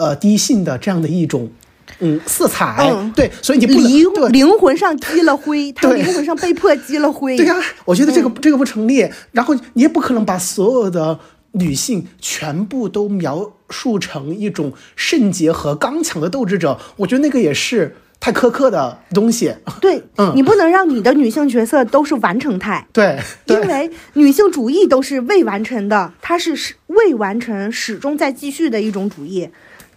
[0.00, 1.50] 呃低性的这样的一种
[1.98, 3.12] 嗯色彩，嗯。
[3.12, 7.36] 对，所以你不能灵灵魂上积了灰， 他灵魂上被迫积了灰。
[7.36, 8.34] 对呀、我觉得这个、嗯。
[8.40, 9.06] 这个不成立。
[9.32, 11.18] 然后你也不可能把所有的
[11.52, 19.54] 女性全部都描述成一种圣洁和刚强的斗志者，我觉得那个也是太苛刻的东西。
[19.80, 20.32] 对，嗯。
[20.36, 23.60] 你不能让你的女性角色都是完成态， 对，对。
[23.60, 29.48] 因为女性主义都是未完成的，它是始未完成，始终在继续的一种主义，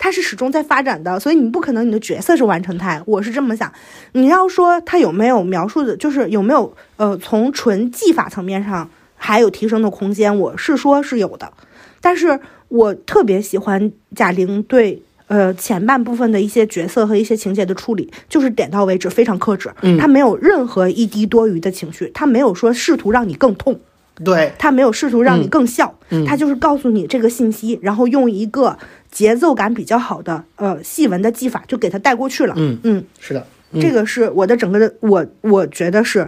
[0.04, 3.72] 它是始终在发展的，所以你不可能你的角色是完成态，我是这么想。
[4.12, 11.54] 你要说它有没有描述的，就是有没有呃从纯技法层面上还有提升的空间，我是说是有的，
[12.02, 12.38] 但是
[12.68, 23.80] 我特别喜欢贾玲对呃前半部分的一些角色和一些情节的处理，就是点到为止，非常克制，嗯他没有任何一滴多余的情绪，他没有说试图让你更痛。
[24.24, 28.78] 对，他没有试图让你更笑，嗯他就是告诉你这个信息，然后用一个
[29.14, 32.54] 节奏感比较好的呃细纹的技法就给它带过去了。
[32.58, 36.28] 嗯嗯，是的，嗯这个是我的整个的我我觉得是，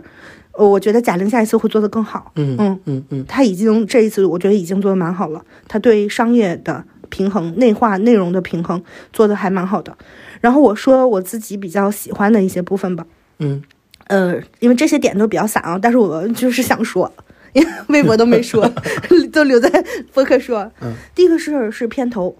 [0.51, 2.31] 呃，我觉得贾玲下一次会做得更好。
[2.35, 9.97] 嗯嗯嗯嗯他已经这一次我觉得已经做得蛮好了，她对商业的平衡、内化内容的平衡做得还蛮好的。
[10.41, 13.03] 然后我说我自己比较喜欢的一些部分吧，
[13.39, 13.63] 嗯
[14.07, 17.11] 呃，因为这些点都比较散啊，但是我就是想说，
[17.53, 18.71] 因为微博都没说，
[19.33, 20.71] 都留在播客说。
[20.81, 22.37] 嗯，第一个是是片头，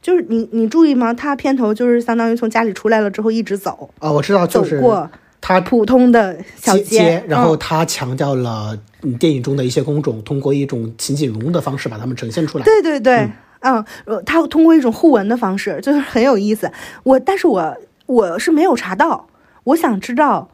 [0.00, 1.12] 就是你你注意吗？
[1.12, 12.64] 他片头就是相当于从家里出来了之后一直走，啊，我知道，走就是过他普通的小街街，然后嗯他强调了嗯电影中的一些工种，通过一种情景融的方式把他们呈现出来。
[12.64, 13.28] 对对对，
[13.60, 16.70] 嗯，呃他通过一种互文的方式，就是很有意思。
[17.02, 19.28] 我，但是我我是没有查到，
[19.64, 20.50] 我想知道，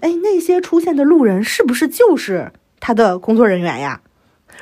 [0.00, 4.00] 哎，那些出现的路人是不是就是他的工作人员呀？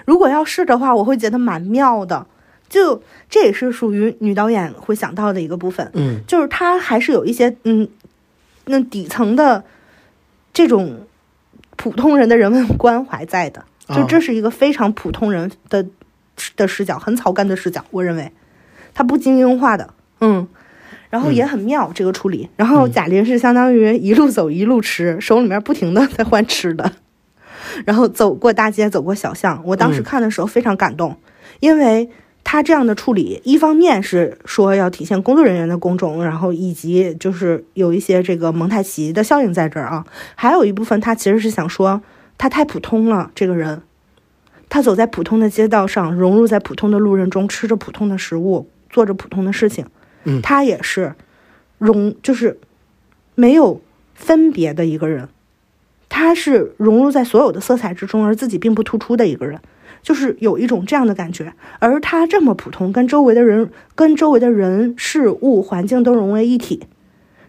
[0.05, 2.27] 如果要是的话，我会觉得蛮妙的。
[2.69, 7.89] 就这也是属于女导演会想到的一个部分，嗯就是她还是有一些嗯，
[8.67, 9.65] 那底层的
[10.53, 11.07] 这种
[11.77, 13.65] 普通人的人文关怀在的。
[13.89, 15.85] 就啊这是一个非常普通人的
[16.57, 18.33] 的视角，很草根的视角，我认为，
[18.95, 20.49] 它不精英化的，嗯，
[21.11, 22.49] 然后也很妙、这个处理。
[22.57, 26.93] 然后贾玲是相当于一路走一路吃，手里面不停的在换吃的，
[27.85, 29.63] 然后走过大街，走过小巷。
[29.67, 31.19] 我当时嗯看的时候非常感动，
[31.61, 32.09] 因为
[32.45, 40.05] 他这样的处理，一方面是说要体现工作人员的工种，然后以及就是有一些这个蒙太奇的效应在这儿啊，
[40.37, 42.01] 还有一部分他其实是想说
[42.39, 43.83] 他太普通了，这个人。
[44.69, 49.87] 他走在普通的街道上，融入在普通的路人中，吃着普通的食物，做着普通的事情。
[50.25, 51.15] 嗯他也是
[51.79, 52.59] 融，就是
[53.35, 53.81] 没有
[54.15, 55.29] 分别的一个人。
[56.09, 59.61] 他是融入在所有的色彩之中，而自己并不突出的一个人，
[60.05, 61.53] 就是有一种这样的感觉。
[61.81, 66.85] 而他这么普通，跟周围的人、跟周围的人、事物、环境都融为一体，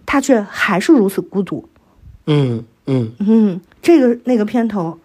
[0.07, 1.67] 他却还是如此孤独。
[2.25, 4.97] 嗯嗯嗯，这个那个片头，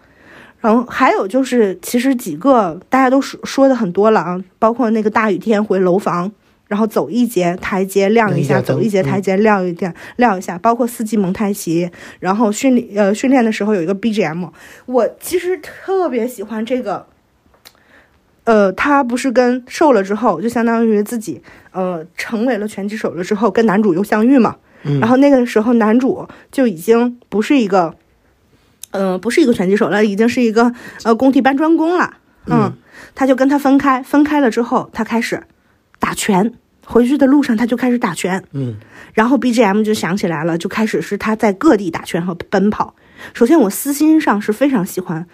[0.61, 6.31] 然后还有就是，其实几个大家都说说的很多了啊，包括那个大雨天回楼房，
[6.69, 14.49] 然后走一节台阶亮一下，走一节台阶亮一点、亮一下，包括四季蒙太奇，然后训练呃训练的时候有一个 BGM，
[14.87, 17.07] 我其实特别喜欢这个。
[18.45, 24.57] 呃，他不是跟瘦了之后，就相当于自己呃成为了拳击手了之后，跟男主又相遇嘛。
[24.83, 27.95] 嗯然后那个时候男主就已经不是一个，
[28.93, 30.73] 呃，不是一个拳击手了，已经是一个
[31.05, 32.15] 呃工地搬砖工了。
[32.47, 32.73] 嗯，
[33.15, 35.43] 他就跟他分开，分开了之后，他开始
[35.99, 36.55] 打拳。
[36.87, 38.75] 回去的路上，他就开始打拳，嗯
[39.15, 42.97] 然后 BGM 就响起来了，就开始是他在各地打拳和奔跑。
[43.33, 45.25] 首先，我私心上是非常喜欢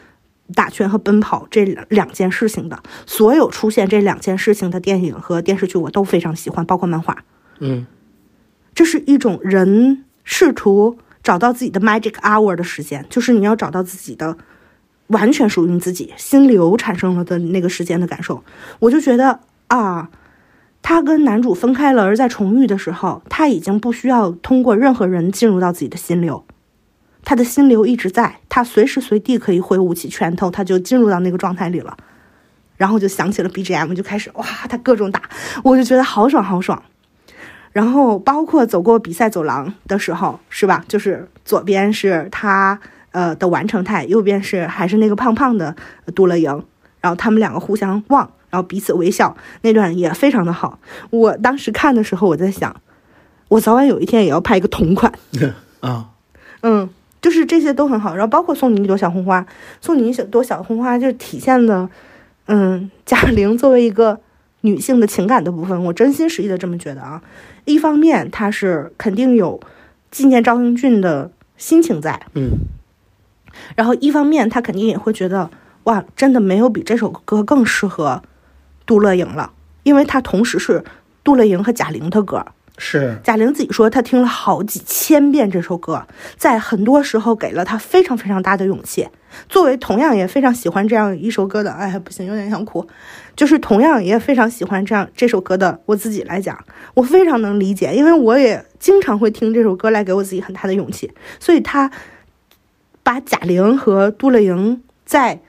[0.54, 2.82] 打拳和奔跑这两两件事情的。
[3.04, 7.24] 所有出现这两件事情的电影和电视剧，我都非常喜欢，包括漫画。
[7.58, 7.86] 嗯
[8.74, 14.36] 这是一种人试图找到自己的 magic hour 的时间，就是你要找到自己的
[15.08, 18.44] 完全属于你自己心流产生了的那个时间的感受。
[18.78, 20.10] 我就觉得啊，
[20.82, 26.44] 他跟男主分开了，而在重遇的时候，他已经不需要通过任何人进入到自己的心流，
[27.26, 31.96] 他的心流一直在，他随时随地可以挥舞起拳头，他就进入到那个状态里了。
[32.76, 35.22] 然后就想起了 BGM，就开始哇，他各种打，
[35.64, 36.80] 我就觉得好爽好爽。
[37.72, 40.84] 然后包括走过比赛走廊的时候，是吧？
[40.86, 42.78] 就是左边是他
[43.10, 45.74] 呃的完成态，右边是还是那个胖胖的
[46.14, 46.64] 杜乐莹，
[47.00, 50.78] 然后他们两个互相望，然后彼此微笑，那段也非常的好。
[51.10, 52.76] 我当时看的时候，我在想，
[53.48, 55.12] 我早晚有一天也要拍一个同款。
[55.80, 56.10] 啊
[56.62, 56.88] 嗯，
[57.26, 58.14] 就是这些都很好。
[58.14, 59.44] 然后包括送你一朵小红花，
[59.80, 61.90] 送你一朵小红花，就是体现了，
[62.46, 64.20] 嗯，贾玲作为一个
[64.60, 67.20] 女性的情感的部分，我真心实意的这么觉得啊。
[67.64, 69.60] 一方面，她是肯定有
[70.12, 72.50] 纪念赵英俊的心情在，嗯
[73.74, 75.50] 然后一方面，她肯定也会觉得，
[75.82, 78.22] 哇，真的没有比这首歌更适合
[78.86, 79.50] 杜乐莹了，
[79.82, 80.84] 因为她同时是
[81.24, 82.46] 杜乐莹和贾玲的歌。
[82.78, 86.06] 是贾玲自己说，她听了好几千遍这首歌，
[86.36, 89.08] 在很多时候给了她非常非常大的勇气。
[89.48, 92.86] 作为同样也非常喜欢这样一首歌的，哎，不行，有点想哭。
[93.34, 96.58] 就是同样也非常喜欢这样这首歌的我自己来讲，
[96.94, 101.12] 我非常能理解，因为我也经常会听这首歌来给我自己很大的勇气。
[101.38, 101.90] 所以她
[103.02, 105.40] 把贾玲和杜乐莹在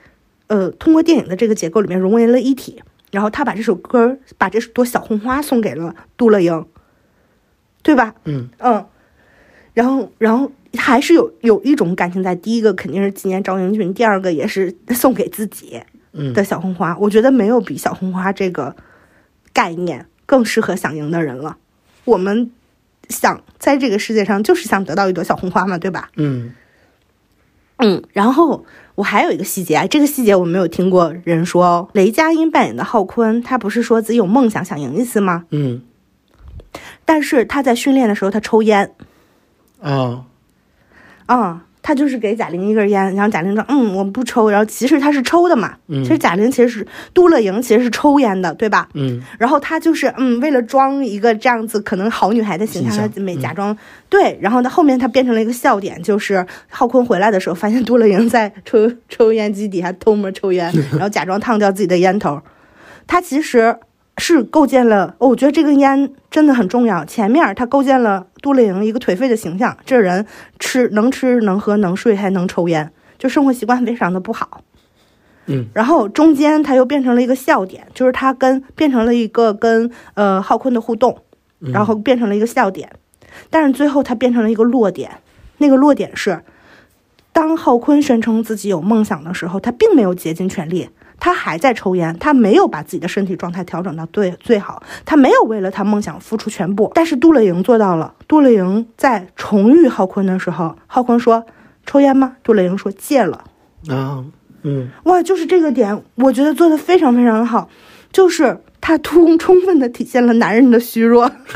[0.48, 2.82] 呃通过电影的这个结构里面融为了一体。
[3.10, 6.66] 然后他把这首歌，把这朵小红花送给了杜乐莹，
[7.88, 8.14] 对吧？
[8.24, 8.84] 嗯嗯，
[9.72, 12.34] 然后然后还是有有一种感情在。
[12.34, 15.80] 第一个肯定是纪念赵英俊，第二个也是 送给自己
[16.12, 16.94] 嗯的小红花。
[16.98, 18.76] 我觉得没有比小红花这个
[19.54, 21.56] 概念更适合想赢的人了。
[22.04, 22.50] 我们
[23.08, 26.10] 想在这个世界上就是想得到一朵小红花嘛，对吧？
[26.16, 26.52] 嗯
[27.78, 28.66] 嗯，然后
[28.96, 31.88] 我还有一个细节啊，这个细节我没有听过人说哦。
[31.94, 35.46] 雷佳音扮演的浩坤，他不是说自己有梦想想赢一次吗？
[35.52, 35.80] 嗯
[37.04, 38.90] 但是他在训练的时候他抽烟，
[39.80, 40.24] 啊
[41.26, 45.74] 啊、他就是给贾玲一根烟，然后贾玲说嗯我不抽，然后其实他是抽的嘛。
[45.88, 48.88] 嗯其实贾玲其实是杜乐莹其实是抽烟的，对吧？
[48.94, 53.76] 嗯然后他就是嗯，为了装一个这样子可能好女孩的形象，形象她每假装、
[54.08, 62.40] 对，然后他后面他变成了一个笑点，就是浩坤回来的时候发现杜乐莹在抽 抽烟机底下偷摸抽烟， 然后假装烫掉自己的烟头。
[63.06, 63.74] 他其实
[64.18, 67.04] 是构建了，哦我觉得这根烟真的很重要。
[67.04, 70.26] 前面他构建了杜丽莹一个颓废的形象，这人
[70.58, 74.62] 吃能吃能喝能睡还能抽烟，就生活习惯非常的不好。
[75.46, 81.22] 嗯然后中间他又变成了一个笑点，就是他跟变成了一个跟呃浩坤的互动，
[81.60, 82.90] 然后变成了一个笑点，
[83.48, 85.10] 但是最后他变成了一个落点，
[85.56, 86.42] 那个落点是，
[87.32, 90.90] 当浩坤宣称自己有梦想的时候，他并没有竭尽全力，
[91.20, 98.14] 他还在抽烟，他没有把自己的身体状态调整到最最好，他没有为了他梦想付出全部，但是杜乐莹做到了。
[98.26, 101.44] 杜乐莹在重遇浩坤的时候，浩坤说
[101.86, 102.36] 抽烟吗？
[102.42, 103.44] 杜乐莹说戒了。
[103.88, 104.24] 啊
[104.62, 107.70] 嗯哇，就是这个点，我觉得做的非常非常好，
[108.10, 111.30] 就是他充充分的体现了男人的虚弱。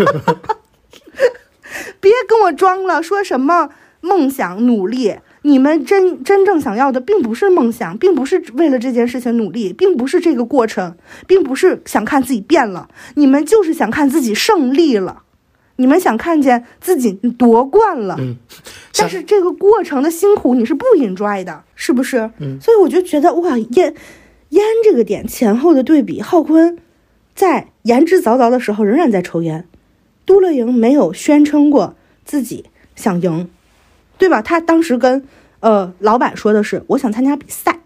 [2.00, 15.24] 别跟我装了，说什么梦想努力，你们真真正想要的并不是梦想，并不是为了这件事情努力，并不是这个过程，并不是想看自己变了，你们就是想看自己胜利了，
[15.76, 18.16] 你们想看见自己夺冠了。
[18.20, 18.36] 嗯，
[18.96, 22.30] 但是这个过程的辛苦你是不 enjoy 的，是不是？
[22.38, 23.94] 嗯所以我就觉得哇，烟
[24.50, 26.78] 烟这个点前后的对比，浩坤
[27.34, 29.66] 在言之凿凿的时候仍然在抽烟，
[30.24, 33.48] 都乐莹没有宣称过自己想赢，
[34.18, 34.40] 对吧？
[34.42, 35.24] 他当时跟
[35.60, 37.80] 呃老板说的是我想参加比赛，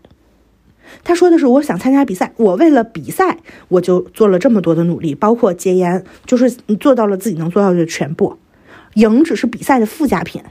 [1.02, 6.50] 他说的是我想参加比赛，我为了比赛我就做了这么多的努力，包括戒烟，就是
[6.80, 8.38] 做到了自己能做到的全部，
[8.94, 10.42] 赢只是比赛的附加品。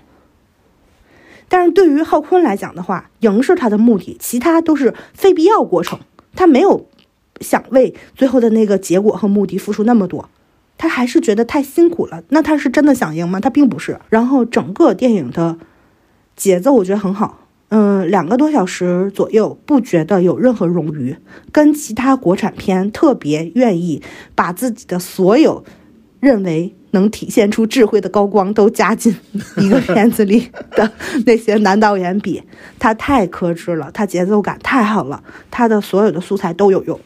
[1.48, 6.00] 但是对于浩坤来讲的话，赢是他的目的，其他都是非必要过程。
[6.36, 6.88] 他没有
[7.40, 10.28] 想为最后的那个结果和目的付出那么多，
[10.78, 12.24] 他还是觉得太辛苦了。
[12.30, 13.40] 那他是真的想赢吗？
[13.40, 14.00] 他并不是。
[14.10, 15.58] 然后整个电影的
[16.36, 21.16] 节奏我觉得很好，嗯，两个多小时左右，不觉得有任何冗余，
[21.52, 24.02] 跟其他国产片特别愿意
[24.36, 25.64] 把自己的所有
[26.20, 29.16] 认为能体现出智慧的高光都加进
[29.58, 30.92] 一个片子里的
[31.26, 32.42] 那些男导演比，
[32.80, 37.00] 他太克制了，他节奏感太好了，他的所有的素材都有用，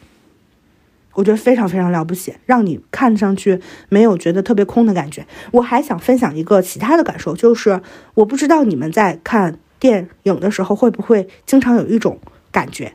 [1.14, 5.26] 我觉得非常非常了不起，让你看上去没有觉得特别空的感觉。
[5.52, 7.80] 我还想分享一个其他的感受，就是
[8.14, 12.18] 我不知道你们在看电影的时候会不会经常有一种
[12.52, 12.92] 感觉，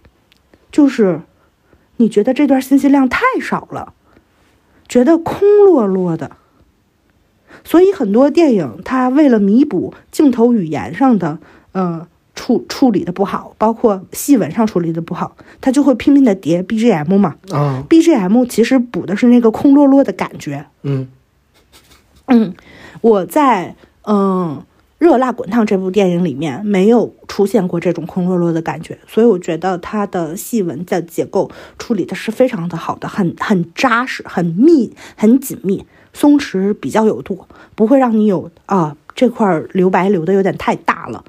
[0.71, 1.21] 就是
[1.97, 3.93] 你觉得这段信息量太少了。
[4.87, 6.37] 觉得空落落的。
[7.63, 11.39] 所以很多电影它为了弥补镜头语言上的
[11.71, 17.35] 呃处处理的不好，包括细纹上处理的不好，它就会拼命的叠 BGM 嘛。
[17.51, 20.65] 啊 BGM 其实补的是那个空落落的感觉。
[20.83, 21.07] 嗯
[22.27, 22.53] 嗯，
[23.01, 24.61] 我在嗯
[24.97, 41.23] 《热辣滚烫》这部电影里面没有出现过这种空落落的感觉，所以我觉得它的细纹的结构处理的是非常的好的，很很扎实、很密、很紧密，松弛比较有度，不会让你有啊这块留白留的有点太大了。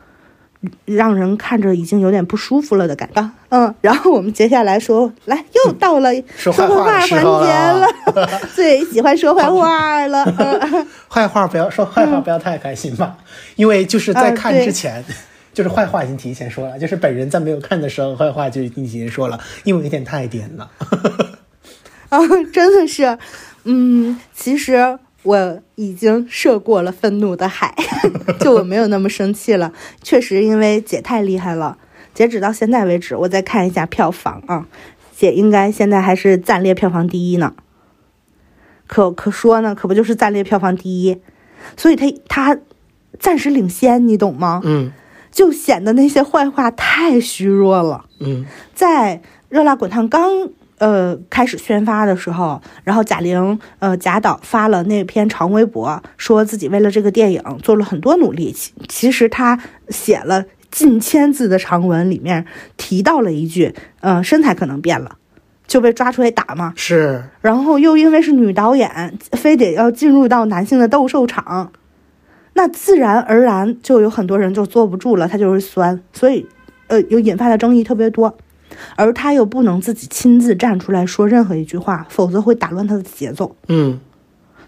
[0.84, 3.30] 让人看着已经有点不舒服了的感觉。
[3.48, 7.88] 嗯，然后我们接下来说，来又到了说坏坏话环节了了，
[8.54, 10.24] 最喜欢说坏话了。
[10.38, 13.16] 嗯 坏话不要说坏话，不要太开心吧，
[13.56, 15.04] 因为就是在看之前，
[15.54, 20.70] 就是坏话已经提前说了，就是本人在没有看的时候，坏话就已经提前说了，因为有点太点了。
[22.08, 22.18] 啊，
[22.52, 23.16] 真的是，
[23.64, 27.74] 嗯，其实我已经涉过了愤怒的海，
[28.40, 29.72] 就我没有那么生气了。
[30.02, 31.76] 确实，因为姐太厉害了。
[32.14, 34.66] 截止到现在为止，我再看一下票房啊，
[35.14, 37.54] 姐应该现在还是暂列票房第一呢。
[38.86, 41.20] 可可说呢，可不就是暂列票房第一，
[41.76, 42.58] 所以她她
[43.18, 44.62] 暂时领先，你懂吗？
[44.64, 44.92] 嗯
[45.32, 48.06] 就显得那些坏话太虚弱了。
[48.20, 49.18] 嗯在
[49.50, 50.48] 《热辣滚烫》刚
[50.78, 58.52] 呃开始宣发的时候，然后贾玲呃贾导发了那篇长微博，说自己为了这个电影做了很多努力。
[58.52, 59.58] 其其实他
[59.88, 62.44] 写了近千字的长文，里面
[62.76, 65.16] 提到了一句，呃，身材可能变了，
[65.66, 66.74] 就被抓出来打嘛。
[66.76, 71.72] 是，然后又因为是女导演，非得要进入到男性的斗兽场，
[72.52, 76.46] 那自然而然就有很多人就坐不住了，他就是酸，所以
[76.88, 78.36] 呃有引发的争议特别多。
[78.96, 83.54] 而他又不能自己亲自站出来说任何一句话，否则会打乱他的节奏。
[83.68, 83.98] 嗯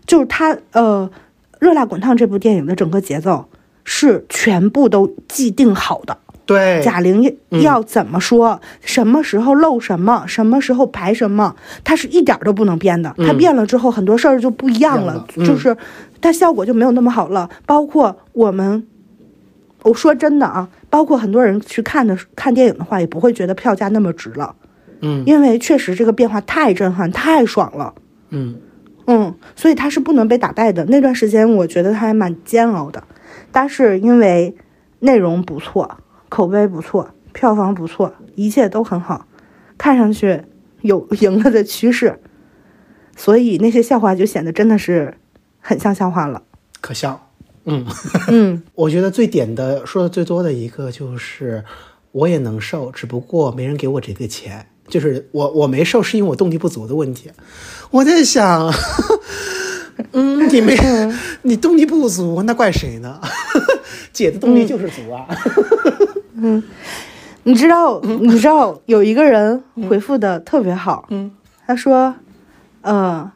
[0.07, 1.11] 就是他呃，
[1.59, 3.45] 《热辣滚烫》这部电影的整个节奏
[3.85, 6.17] 是全部都既定好的。
[6.47, 13.15] 对，贾玲要怎么说，什么时候露什么，什么时候排什么，他是一点儿都不能变的。
[13.19, 15.77] 它变了之后，很多事儿就不一样了样了，嗯就是
[16.23, 17.51] 它效果就没有那么好了。
[17.67, 18.87] 包括我们，
[19.83, 24.55] 我说真的啊，包括很多人去看的看电影的话，也不会觉得票价那么值了，
[25.01, 27.95] 嗯因为确实这个变化太震撼、太爽了。
[28.31, 28.61] 嗯
[29.07, 30.85] 嗯，所以它是不能被打败的。
[30.87, 33.03] 那段时间我觉得它还蛮煎熬的，
[33.51, 34.55] 但是因为
[34.99, 35.99] 内容不错，
[36.29, 39.27] 口碑不错，票房不错，一切都很好，
[39.79, 40.43] 看上去
[40.83, 42.19] 有 赢了的趋势，
[43.17, 45.15] 所以那些笑话就显得真的是
[45.61, 46.43] 很像笑话了。
[46.81, 47.28] 可笑。
[47.69, 47.87] 嗯，
[48.29, 51.65] 嗯， 我觉得最点的说的最多的一个就是，
[52.13, 54.67] 我也能瘦，只不过没人给我这个钱。
[54.89, 57.31] 就是我我没瘦是因为我动力不足的问题。
[57.91, 58.73] 我在想，
[60.13, 60.75] 嗯，你没
[61.43, 63.21] 你动力不足，那怪谁呢？
[64.15, 65.27] 姐的动力就是足啊。
[66.35, 66.63] 嗯
[67.43, 71.31] 你知道，你知道有一个人回复的特别好，嗯，
[71.67, 72.15] 他说，
[72.81, 73.31] 呃，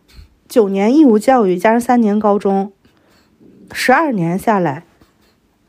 [0.49, 2.73] 九年义务教育加上三年高中，
[3.73, 4.85] 十二年下来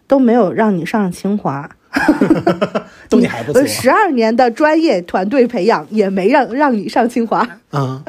[0.08, 1.70] 都没有让你上清华，
[3.10, 3.66] 都你还不错。
[3.66, 8.04] 十二年的专业团队培养也没让让你上清华，嗯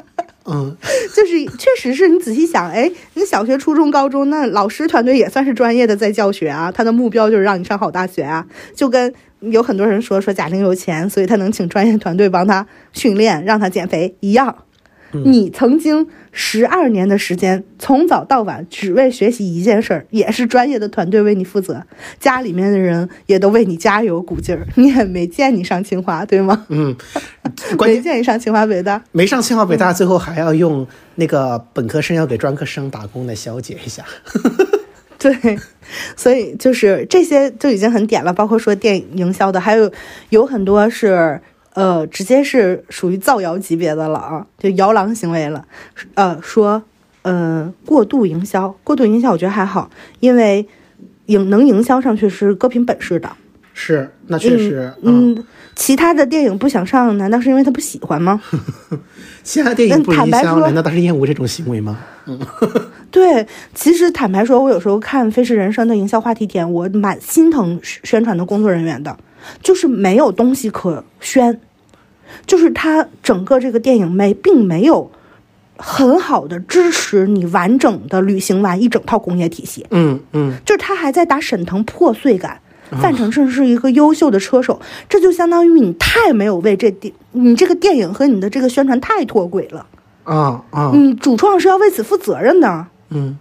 [0.46, 0.76] 嗯，
[1.14, 14.63] 就是确实是你仔细想，哎，你小学、初中、高中那老师团队也算是专业的在教学啊，他的目标就是让你上好大学啊，就跟有很多人说说贾玲有钱，所以他能请专业团队帮他训练，让他减肥一样。
[15.24, 21.84] 你曾经十二年的时间，从早到晚只为学习一件事儿，也是专业的团队为你负责，
[22.18, 26.66] 家里面的人也都为你加油鼓劲儿，你也没见你上清华，对吗？
[26.68, 26.96] 嗯，
[27.76, 29.02] 关没键见你上清华北大。
[29.12, 34.04] 没上清华北大，最后还要用那个本科生要给专科生打工来消解一下。
[35.16, 35.58] 对，
[36.16, 39.90] 所以就是这些就已经很点了，包括说电影营销的，还有
[40.28, 41.40] 有很多是
[41.74, 45.64] 呃，直接是属于造谣级别的了啊，就摇狼行为了。
[46.14, 46.82] 呃，说
[47.22, 50.66] 呃过度营销，过度营销我觉得还好，因为
[51.26, 53.30] 营能营销上去是各凭本事的。
[53.76, 55.44] 是，那确实，嗯，嗯，
[55.74, 58.40] 其他的电影不想上，难道是因为他不喜欢吗？
[59.42, 61.98] 其他电影不营销，坦白说难道他是厌恶这种行为吗？
[63.10, 63.44] 对，
[63.74, 69.16] 其实坦白说，我有时候看《飞驰人生》的营销话题点，我蛮心疼宣传的工作人员的，
[69.62, 71.60] 就是没有东西可宣，
[72.46, 75.10] 就是他整个这个电影没并没有
[75.76, 82.60] 很好的支持你完整的履行完一整套工业体系，嗯嗯，就是他还在打沈腾破碎感。
[83.00, 84.78] 范丞丞是一个优秀的车手，
[85.08, 89.84] 这就相当于你太没有为这电你这个电影和你的这个宣传太脱轨了。
[90.22, 92.86] 啊啊，你主创是要为此负责任的。
[93.08, 93.36] 嗯，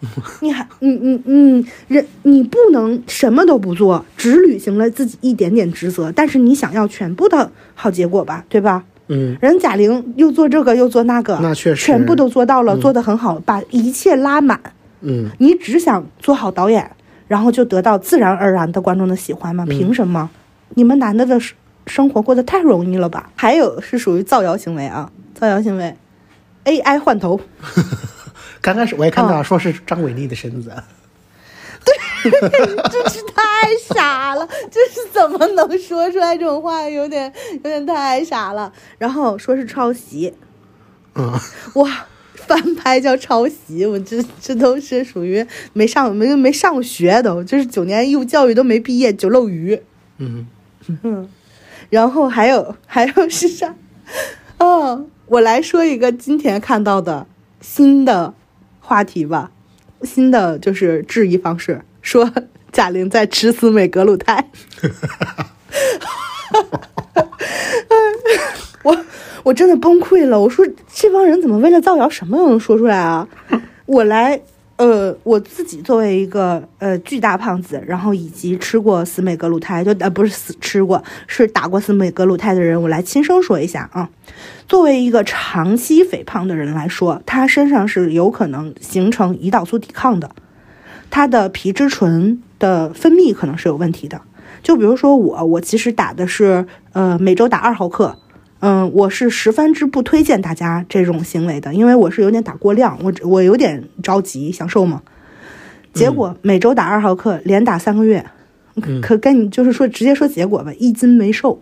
[0.40, 8.84] 你还你你你人你不能什么都不做，只履行了自己一点点职责，但是你想要全部的好结果吧，对吧？
[9.08, 14.60] 嗯，人贾玲又做这个又做那个，那确实全部都做到了，做得很好，把一切拉满。
[15.00, 16.90] 嗯，你只想做好导演，
[17.26, 19.64] 然后就得到自然而然的观众的喜欢吗？
[19.66, 20.28] 嗯凭什么？
[20.74, 23.30] 你们男的的生生活过得太容易了吧？
[23.34, 25.94] 还有是属于造谣行为啊，造谣行为
[26.64, 27.40] ，AI 换头。
[28.68, 30.70] 刚开始我也看哦到说是张伟丽的身子，
[31.82, 32.30] 对
[32.90, 38.70] 真是太傻了，就是怎么能说出来这种话，有点有点太傻了。
[38.98, 40.34] 然后说是抄袭，
[41.14, 41.32] 嗯，
[41.76, 49.80] 哇，翻拍叫抄袭，我这这都是属于没上没没上学都，就是九年义务教育都没毕业，就漏鱼。
[50.18, 50.46] 嗯，
[51.88, 53.74] 然后还有还有是啥？
[54.58, 57.26] 哦，我来说一个今天看到的
[57.62, 58.34] 新的
[58.88, 59.50] 话题吧，
[60.00, 62.32] 新的就是质疑方式，说
[62.72, 64.48] 贾玲在吃死美格鲁肽。
[68.82, 68.96] 我
[69.42, 73.28] 我真的崩溃了，我说这帮人怎么为了造谣什么都能说出来啊？
[73.84, 74.40] 我来
[74.78, 84.08] 呃，我自己作为一个呃巨大胖子，然后以及吃过司美格鲁肽，就呃不是死吃过，是打过司美格鲁肽的人，我来亲身说一下啊。
[84.68, 90.30] 作为一个长期肥胖的人来说，他身上是有可能形成胰岛素抵抗的，
[91.10, 94.22] 他的皮质醇的分泌可能是有问题的。
[94.62, 98.16] 就比如说我，我其实打的是呃每周打二毫克。
[98.60, 105.00] 嗯，我是十分之不推荐大家这种行为的，因为我是有点打过量，我我有点着急想瘦嘛。
[105.94, 108.24] 结果每周打二毫克，连打三个月，
[109.00, 111.60] 可跟你就是说直接说结果吧，一斤没瘦。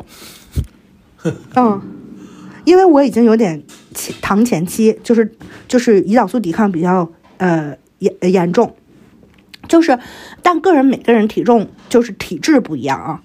[1.54, 1.82] 嗯，
[2.64, 3.62] 因为我已经有点
[4.22, 5.30] 糖前期，就是
[5.68, 8.74] 就是胰岛素抵抗比较呃严严重，
[9.68, 9.98] 就是
[10.42, 13.22] 但个人每个人体重就是体质不一样啊，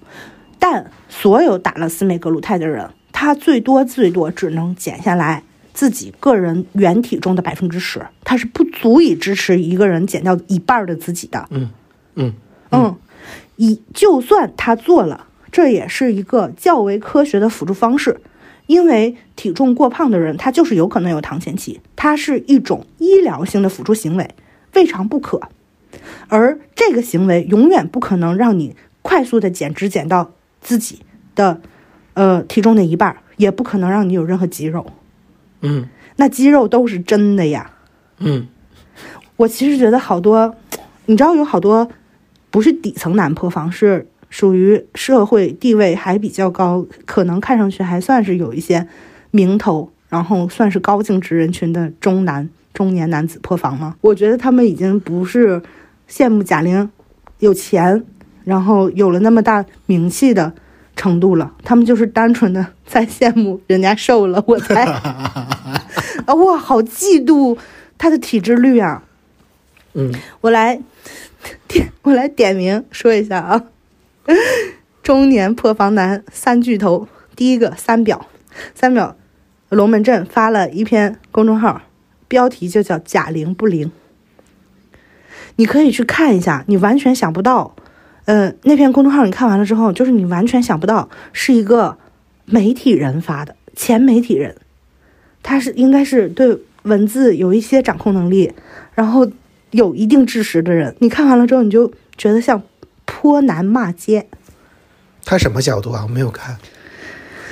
[0.58, 2.90] 但所有打了司美格鲁肽的人。
[3.22, 11.46] 他最多最多只能减下来自己个人原体重的百分之十，他是不足以支持一个人减掉一半的自己的。
[11.50, 11.70] 嗯
[12.16, 12.34] 嗯
[12.72, 12.96] 嗯，
[13.54, 18.20] 一就算他做了，这也是一个较为科学的辅助方式，
[18.66, 24.34] 因为体重过胖的人他就是有可能有糖前期，它是一种医疗性的辅助行为，
[24.74, 25.40] 未尝不可。
[26.26, 31.02] 而这个行为永远不可能让你快速的减脂减到自己
[31.36, 31.60] 的。
[32.14, 34.84] 呃，体重的一半也不可能让你有任何肌肉，
[35.62, 37.70] 嗯，那肌肉都是真的呀，
[38.18, 38.46] 嗯，
[39.36, 40.54] 我其实觉得好多，
[41.06, 41.88] 你知道有好多
[42.50, 48.86] 不是底层男破防，是属于社会地位还比较高，可能看上去还算是有一些
[49.30, 53.96] 名头，然后算是高净值人群的中男中年男子破防吗？
[54.02, 55.62] 我觉得他们已经不是
[56.08, 56.90] 羡慕贾玲
[57.38, 58.04] 有钱，
[58.44, 60.52] 然后有了那么大名气的。
[60.94, 64.84] 程度了，他们就是单纯的在羡慕人家瘦了，我才
[66.26, 67.58] 啊哇，好嫉妒
[67.98, 69.02] 他的体脂率啊！
[69.94, 70.80] 嗯，我来
[71.66, 73.64] 点，我来点名说一下啊，
[75.02, 78.26] 中年破防男三巨头，第一个三表，
[78.74, 79.16] 三表
[79.68, 81.82] 龙门阵发了一篇公众号，
[82.28, 83.90] 标题就叫“贾玲不灵”，
[85.56, 87.74] 你可以去看一下，你完全想不到。
[88.24, 91.98] 呃，那篇公众号你看完了之后，就是你完全想不到是一个
[92.44, 94.54] 媒体人发的，前媒体人，
[95.42, 98.52] 他是应该是对文字有一些掌控能力，
[98.94, 99.28] 然后
[99.72, 100.94] 有一定知识的人。
[101.00, 102.62] 你看完了之后，你就觉得像
[103.04, 104.28] 泼男骂街。
[105.24, 106.02] 他什么角度啊？
[106.04, 106.56] 我没有看。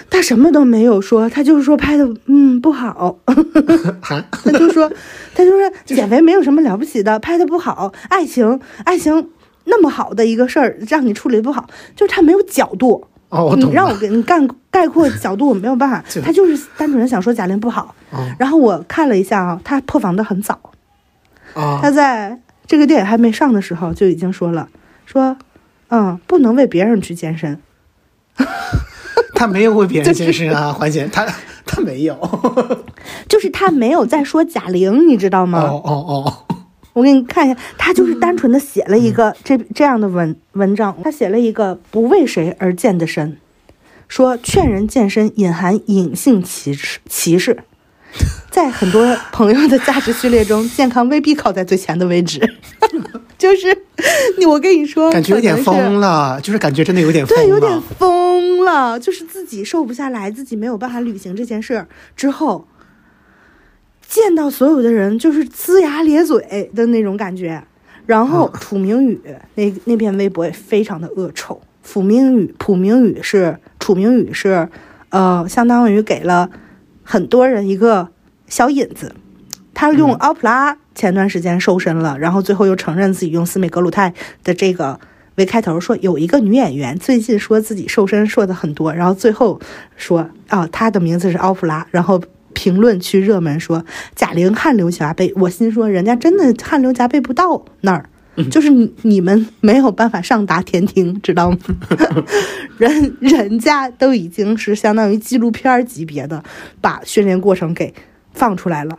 [0.08, 3.18] 他什么都没有说，他就是说拍的嗯不好。
[4.02, 4.88] 他就说，
[5.34, 9.30] 他就说 减肥没有什么了不起的，拍的不好，爱情爱情。
[9.70, 11.66] 那么好的一个事儿，让你处理不好，
[11.96, 13.06] 就是他没有角度。
[13.30, 16.04] 哦，你让我给你干概括角度，我没有办法。
[16.22, 17.94] 他就是单纯的想说贾玲不好。
[18.38, 20.58] 然后我看了一下啊，他破防的很早。
[21.54, 24.68] 他在这个电影还没上的时候就已经说了，
[25.06, 25.36] 说
[25.90, 27.60] 嗯，不能为别人去健身。
[29.34, 31.24] 他没有为别人健身啊， 环姐，他
[31.64, 32.16] 他没有，
[33.28, 35.60] 就是他没有在说贾玲，你知道吗？
[35.62, 36.56] 哦哦哦。
[36.92, 43.36] 我给你看一下，他就是单纯的写了一个这这样的文文章，他写了一个不为谁而健的身，
[44.08, 47.62] 说劝人健身隐含隐性歧视歧视，
[48.50, 52.40] 在很多朋友的价值序列中，健康未必靠在最前的位置，
[53.38, 53.84] 就是
[54.38, 61.86] 你我跟你说，感觉有点疯了，就是感觉真的有点疯对，有点疯了，就是自己瘦不下来，自己没有办法履行这件事
[62.16, 62.66] 之后。
[64.10, 67.62] 见到所有的人就是龇牙咧嘴的那种感觉，
[68.06, 69.20] 然后楚明宇
[69.54, 71.60] 那那篇微博也非常的恶臭。
[71.84, 74.68] 楚明宇，楚明宇是楚明宇是，
[75.10, 76.50] 呃，相当于给了
[77.04, 78.08] 很多人一个
[78.48, 79.14] 小引子。
[79.72, 84.98] 他用奥普拉前段时间瘦身了，然后最后又承认自己用司美格鲁肽的这个
[85.36, 89.60] 为开头，说有一个女演员最近说自己瘦身瘦的很多，然后最后
[89.96, 92.20] 说啊，她的名字是奥普拉，然后。
[92.54, 93.84] 评论区热门说
[94.14, 98.08] 贾玲汗流浃背，我心说人家真的汗流浃背不到那儿，
[98.50, 101.58] 就是你你们没有办法上达天庭，知道吗？
[102.78, 106.42] 人人家都已经是相当于纪录片级别的
[106.80, 107.92] 把训练过程给
[108.32, 108.98] 放出来了，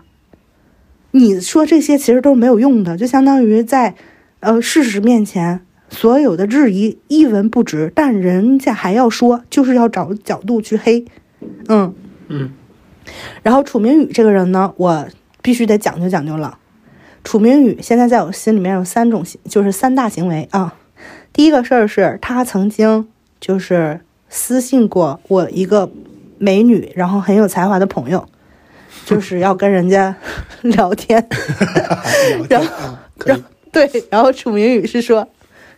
[1.12, 3.96] 你说这些其实都是没有用的，就相当于在
[4.40, 11.06] 呃事实面前所有的质疑一文不值，但人家还要说，就是要找角度去黑，
[11.68, 11.94] 嗯
[12.28, 12.52] 嗯。
[13.44, 15.08] 然后楚明宇这个人呢，我
[15.42, 16.58] 必须得讲究讲究了。
[17.24, 20.76] 楚明宇现在在我心里面有三种行，就是三大行为啊。
[21.34, 23.08] 第一个事儿是他曾经
[23.40, 25.92] 就是私信过我一个
[26.38, 28.28] 美女，然后很有才华的朋友，
[29.06, 30.16] 就是要跟人家
[30.62, 31.26] 聊天。
[32.50, 33.44] 聊天啊，可以。
[33.72, 35.30] 对，然后楚明宇是说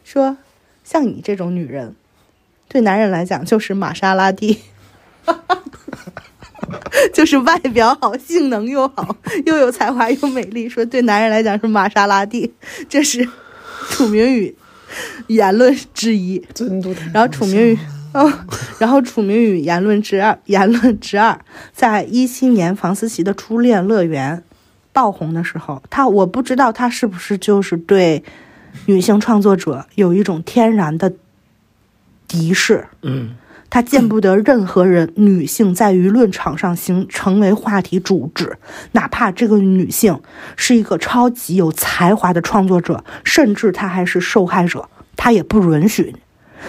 [0.03, 0.37] 说
[0.83, 1.95] 像你这种女人，
[2.67, 4.61] 对男人来讲就是玛莎拉蒂。
[7.13, 12.53] 就是外表好，性能又好，又有才华又美丽，说对男人来讲是玛莎拉蒂，
[12.87, 13.27] 这是
[13.89, 14.55] 楚明宇
[15.27, 16.43] 言论之一。
[17.13, 17.79] 然后楚明宇，
[18.13, 18.31] 嗯，
[18.79, 21.39] 然后楚明宇言论之二，言论之二，
[21.73, 24.43] 在一七年房思琪的初恋乐园
[24.91, 28.23] 爆红的时候，他我不知道他是不是就是对
[28.85, 31.13] 女性创作者有一种天然的
[32.27, 33.35] 敌视，嗯
[33.73, 38.55] 他见不得任何人女性在舆论场上行成为话题主旨，
[38.91, 40.21] 哪怕这个女性
[40.55, 46.15] 是一个超级有才华的创作者，甚至她还是受害者，他也不允许。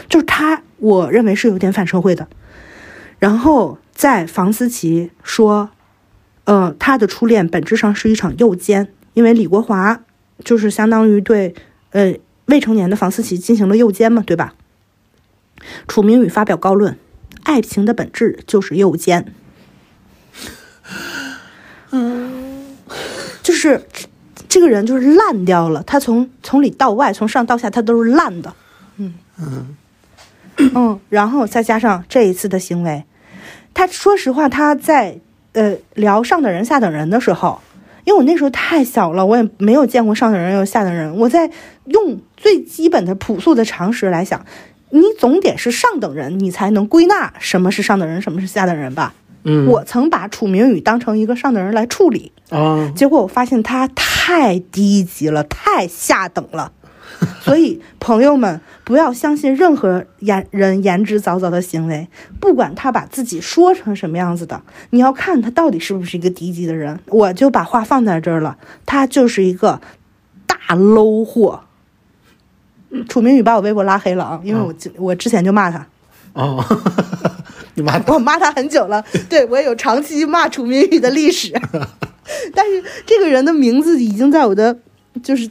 [0.08, 2.26] 就是他，我认为是有点反社会的。
[3.18, 5.68] 然后在房思琪说，
[6.44, 10.00] 呃，他的初恋本质上是一场诱奸，因为李国华
[10.42, 11.54] 就是相当于对
[11.90, 12.14] 呃
[12.46, 14.54] 未成年的房思琪进行了诱奸嘛，对吧？
[15.86, 16.98] 楚明宇发表高论：
[17.42, 19.32] 爱情的本质就是诱奸。
[21.90, 22.76] 嗯，
[23.42, 23.82] 就是
[24.48, 28.54] 这个人就是烂掉了，他从从里到外，从上到下，他都是烂的。
[28.96, 29.76] 嗯嗯
[30.56, 33.04] 嗯，然后再加上这一次的行为，
[33.72, 35.18] 他说实话，他在
[35.52, 37.60] 呃聊上等人下等人的时候，
[38.04, 41.50] 因为我那时候太小了，我也没有见过上等人有下等人，我在
[41.86, 44.44] 用最基本的朴素的常识来想，
[44.90, 49.14] 你总得是上等人，你才能归纳什么是上等人，什么是下等人吧。
[49.44, 56.72] 嗯，我曾把楚明宇当成一个上等人来处理，啊，结果我发现他太低级了，太下等了。
[57.42, 62.08] 所以，朋友们不要相信任何言人言之凿凿的行为，
[62.40, 66.98] 不管他把自己说成什么样子的，你要看他到底是不是一个低级的人。
[67.06, 68.56] 我就把话放在这儿了，
[68.86, 69.80] 他就是一个
[70.46, 71.64] 大 low 货。
[73.08, 75.86] 楚明宇把我微博拉黑了啊，因为我之我之前就骂他，
[76.32, 76.64] 哦，
[77.74, 81.52] 你骂我骂他很久了，对我也有长期骂楚明宇的历史，
[82.54, 84.76] 但是这个人的名字已经在我的
[85.22, 85.48] 就是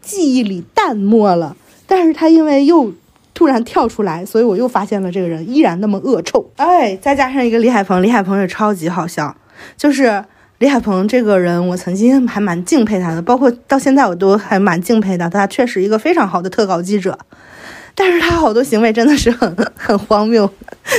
[0.00, 1.56] 记忆里淡漠了。
[1.86, 2.92] 但是他因为又
[3.32, 6.50] 突然跳出来，所以我又发现了这个人依然那么恶臭。
[6.56, 9.34] 哎，再加上一个李海鹏，李海鹏也超级好笑，
[9.76, 10.22] 就是
[10.58, 17.16] 李海鹏这个人，我曾经还蛮敬佩他的，包括到现在我都还蛮敬佩他，他确实一个非常好的特稿记者。
[17.94, 20.48] 但是他好多行为真的是很 很荒谬，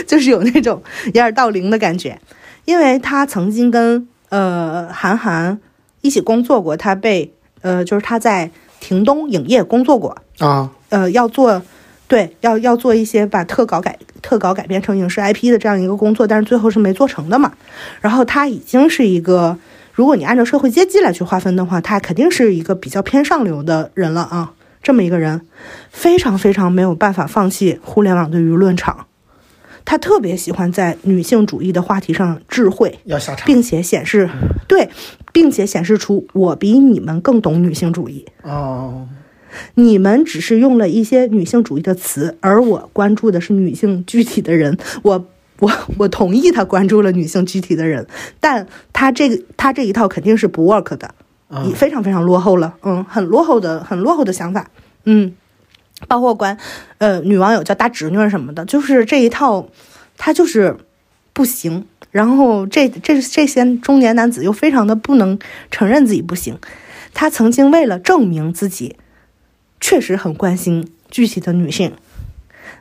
[0.08, 0.82] 就是有那种
[1.14, 2.20] 掩耳盗铃的感觉，
[2.66, 5.60] 因为他曾经跟呃韩寒
[6.02, 8.50] 一起工作过，他被呃就是他在
[8.80, 11.62] 亭东影业工作过，啊，呃要做
[12.10, 17.54] 对要要做一些把特稿改特稿改编成影视 IP 的这样一个工作，但是最后是没做成的嘛。
[18.02, 19.58] 然后他已经是一个，
[19.94, 24.54] 如果你按照社会阶级来去划分的话，他肯定是一个比较偏上流的人了啊。
[24.82, 25.42] 这么一个人，
[25.92, 29.06] 非常非常没有办法放弃互联网的舆论场。
[29.86, 34.30] 他特别喜欢在女性主义的话题上智慧，要下场并且显示
[34.68, 34.90] 对，
[35.34, 38.26] 并且显示出我比你们更懂女性主义。
[38.44, 39.08] 哦，
[39.76, 44.78] 你们只是用了一些女性主义的词，而我关注的是女性具体的人。
[45.02, 45.26] 我
[45.60, 48.06] 我我同意他关注了女性具体的人，
[48.40, 51.14] 但他这个他这一套肯定是不 work 的，
[51.50, 54.70] 嗯也非常非常落后了，嗯，很落后的很落后的想法，
[55.04, 55.34] 嗯，
[56.08, 56.58] 包括关
[57.00, 59.68] 呃女网友叫大侄女什么的，就是这一套，
[60.18, 60.78] 他就是
[61.34, 61.86] 不行。
[62.12, 65.38] 然后这这这些中年男子又非常的不能
[65.70, 66.58] 承认自己不行，
[67.14, 68.96] 他曾经为了证明自己，
[69.80, 71.94] 确实很关心具体的女性，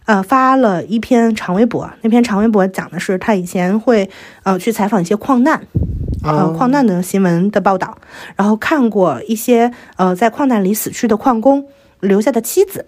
[0.07, 1.91] 呃，发了一篇长微博。
[2.03, 4.09] 那篇长微博讲的是他以前会
[4.43, 5.61] 呃去采访一些矿难，
[6.23, 7.99] 呃啊，矿难的新闻的报道，
[8.37, 11.67] 然后看过一些呃在矿难里死去的矿工
[12.01, 12.85] 留下的妻子，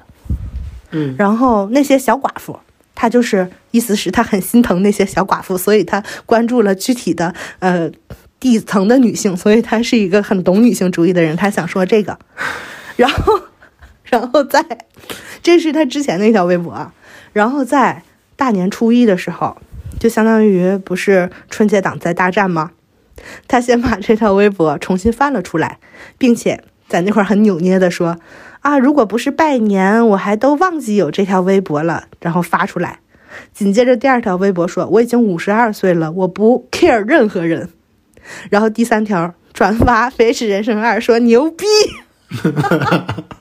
[0.90, 2.58] 嗯，然后那些小寡妇。
[2.92, 7.90] 他就是意思是他很心疼那些小寡妇，所以他关注了具体的呃
[8.38, 11.34] 底层的女性，所以他是一个很懂女性主义的人。
[11.34, 12.18] 他想说这个，
[12.96, 13.40] 然后，
[14.10, 14.64] 然后在
[15.42, 16.92] 这是他之前那条微博，
[17.32, 18.02] 然后在
[18.36, 19.56] 大年初一的时候，
[19.98, 22.72] 就相当于不是春节档在大战吗？
[23.46, 25.78] 他先把这条微博重新翻了出来，
[26.16, 28.18] 并且在那块很扭捏的说
[28.60, 33.00] ：“啊，如果不是拜年，我还都忘记有这条微博了。”然后发出来。
[33.52, 37.68] 紧接着第二条微博说：“我已经五十二岁了，我不 care 任何人。”
[38.50, 41.66] 然后第三条转发《飞驰人生二》说：“牛逼！”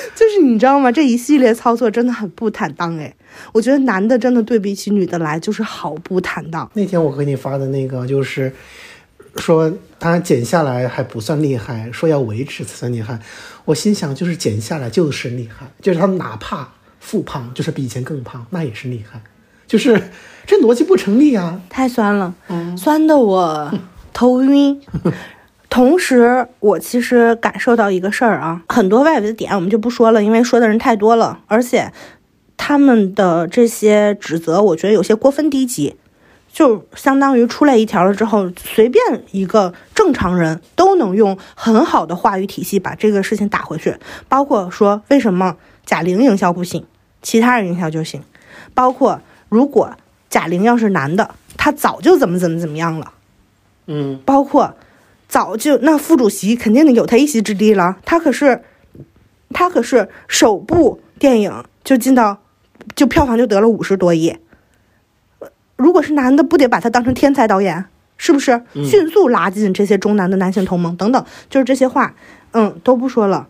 [0.14, 0.90] 就是你知道吗？
[0.90, 3.14] 这一系列操作真的很不坦荡哎，
[3.52, 6.70] 我觉得男的真的对比起女的来就是好不坦荡。
[6.74, 8.52] 那天我给你发的那个就是，
[9.36, 13.18] 说他减下来还不算厉害，说要维持才算厉害。
[13.64, 19.20] 我心想，就是减下来就是厉害，就是他哪怕复胖，就是比以前更胖，那也是厉害。
[19.66, 20.10] 就是
[20.46, 21.60] 这逻辑不成立啊！
[21.68, 23.72] 太酸了，嗯酸的我
[24.12, 24.80] 头晕。
[25.70, 31.92] 同时，我其实感受到一个事儿啊，很多外围的点我们就不说了，因为说的人太多了，而且
[32.56, 35.96] 他们的这些指责，我觉得有些过分低级，
[36.52, 43.96] 就相当于出来一条了之后，随便一个正常人都能用很好的话语体系把这个事情打回去，
[44.28, 45.56] 包括说为什么
[45.86, 46.84] 贾玲营销不行，
[47.22, 48.20] 其他人营销就行，
[48.74, 49.92] 包括如果
[50.28, 53.12] 贾玲要是男的，他早就怎么怎么怎么样了。
[53.86, 54.74] 嗯，包括
[55.30, 58.62] 早就那副主席肯定得有他一席之地了，他可是
[59.50, 62.42] 他可是首部电影就进到
[62.96, 64.36] 就票房就得了五十多亿，
[65.76, 67.84] 如果是男的，不得把他当成天才导演？
[68.22, 71.24] 是不是迅速拉近这些中南的男性同盟等等？
[71.48, 72.14] 就是这些话，
[72.50, 73.48] 嗯，都不说了。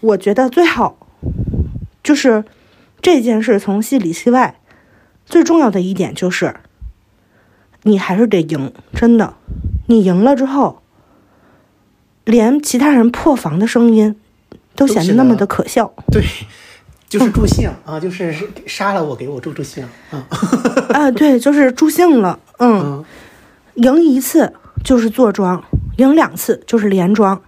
[0.00, 1.06] 我觉得最好
[2.02, 2.42] 就是
[3.00, 4.58] 这件事从戏里戏外
[5.26, 6.56] 最重要的一点就是，
[7.82, 9.34] 你还是得赢，真的。
[9.86, 10.82] 你赢了之后，
[12.28, 14.14] 连其他人破防的声音
[14.76, 15.90] 都显得那么的可笑。
[16.12, 16.22] 对，
[17.08, 18.34] 就是助兴啊，就是
[18.66, 20.26] 杀了我给我助助兴啊。
[20.92, 22.38] 啊，对，就是助兴了。
[22.58, 23.04] 嗯，嗯
[23.76, 24.52] 赢一次
[24.84, 25.64] 就是坐庄，
[25.96, 27.40] 赢两次就是连庄。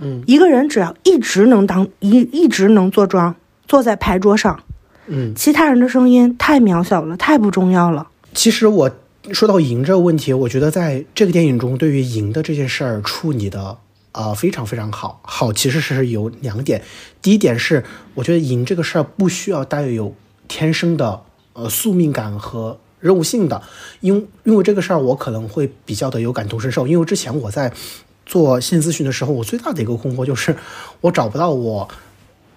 [0.00, 3.34] 嗯一个人只要一直能当一一直能坐庄，
[3.66, 4.60] 坐在牌桌上，
[5.06, 8.06] 嗯，其他人的声音太渺小了，太不重要了。
[8.34, 8.90] 其实我
[9.32, 13.78] 说到赢这个问题，我觉得在这个电影中，对于赢的这件事儿处理的
[14.18, 15.20] 啊、呃非常非常好。
[15.22, 16.82] 好其实是有两点，
[17.22, 20.12] 第一点是我觉得赢这个事儿不需要带有
[20.48, 23.62] 天生的呃宿命感和任务性的，
[24.00, 27.72] 因因为这个事儿我可能会比较的有感同身受，因为之前我在
[28.26, 30.56] 做心理咨询的时候，我最大的一个困惑就是
[31.00, 31.88] 我找不到我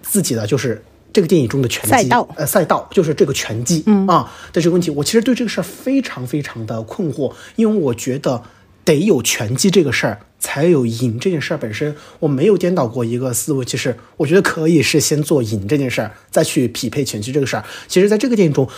[0.02, 0.82] 自己的就是
[1.12, 8.42] 这个电影中的拳击赛道呃，赛道就是这个拳击、嗯啊的这个问题，我其实对这个事儿非常非常的困惑，因为我觉得
[8.84, 11.94] 得有拳击这个事儿，才有赢这件事儿本身。
[12.18, 17.64] 我没有颠倒过一个思维，其实我觉得可以是先做赢这件事儿，再去匹配前期这个事儿。
[17.86, 18.68] 其实，在这个电影中，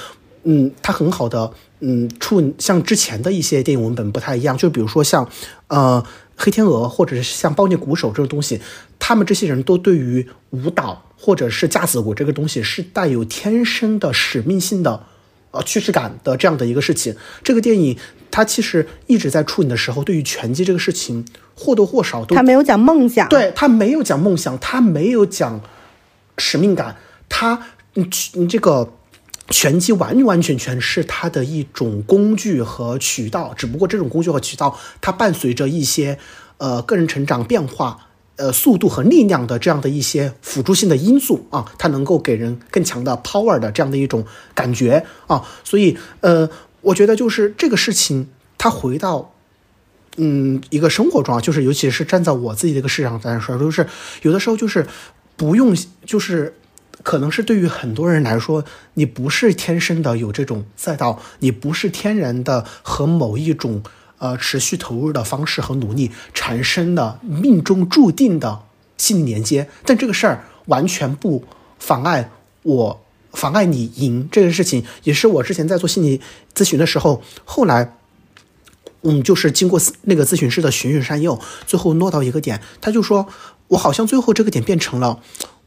[0.43, 1.51] 嗯，它很好的，
[1.81, 5.27] 嗯，处像之前的一些电影文本不太一样，就比如说像，
[5.69, 6.05] 呃，
[6.37, 8.61] 黑天鹅或者是像暴虐鼓手这种东西，
[8.99, 15.07] 他们这些人都对于舞蹈或者是架子鼓这个东西是带有天生的使命性的。
[15.55, 17.97] 呃，趋势感的这样的一个事情，这个电影
[18.31, 21.25] 它其实一直在处理的时候，对于拳击这个事情
[21.55, 25.61] 或多或少都他没有讲梦想，，对他没有讲梦想，他没有讲
[26.37, 26.97] 使命感，
[27.29, 27.63] 他
[27.95, 28.93] 你你这个
[29.51, 36.19] 拳击完完全全是它的一种工具和渠道，只不过这种工具和渠道它伴随着一些
[36.59, 38.09] 呃个人成长变化。
[38.37, 44.25] 呃，速度和力量的这样的一些辅助性的因素啊，它能够给人更强的 power 的这样的一种
[44.55, 46.49] 感觉啊，所以呃，
[46.81, 48.29] 我觉得就是这个事情，
[48.59, 49.33] 它回到
[50.17, 53.87] 嗯，一个生活中，就是尤其是站在我自己的一个市场来说，就是
[54.23, 54.87] 有的时候就是
[55.37, 56.55] 不用，就是
[57.03, 58.65] 可能是对于很多人来说，
[58.95, 63.83] 你不是天生的有这种赛道，你不是天然的和某一种
[64.25, 68.63] 呃持续投入的方式和努力产生的命中注定的
[68.97, 71.45] 心理连接，但这个事儿完全不
[71.79, 72.31] 妨碍
[72.63, 73.01] 我。
[73.35, 76.21] 妨碍你赢这件事情，也是我之前在做心理
[76.55, 77.97] 咨询的时候，后来
[79.03, 83.27] 嗯，就是经过那个咨询师的循循善诱，最后落到一个点，他就说，
[83.67, 85.19] 我好像最后这个点变成了，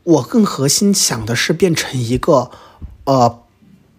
[0.03, 2.51] 我更核心想的是变成一个，
[3.03, 3.43] 呃，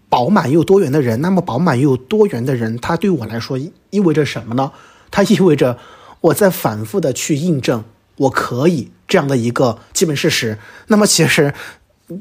[0.09, 1.21] 饱满又多元的人。
[1.21, 4.73] 那么饱满又多元的人，他对我来说意意味着什么呢？
[5.11, 5.79] 它意味着
[6.21, 7.83] 我在反复的去印证
[8.17, 10.59] 我可以这样的一个基本事实。
[10.89, 11.55] 那么其实，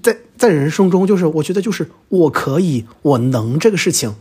[0.02, 4.16] 在在人生中，就是我觉得就是我可以，我能这个事情，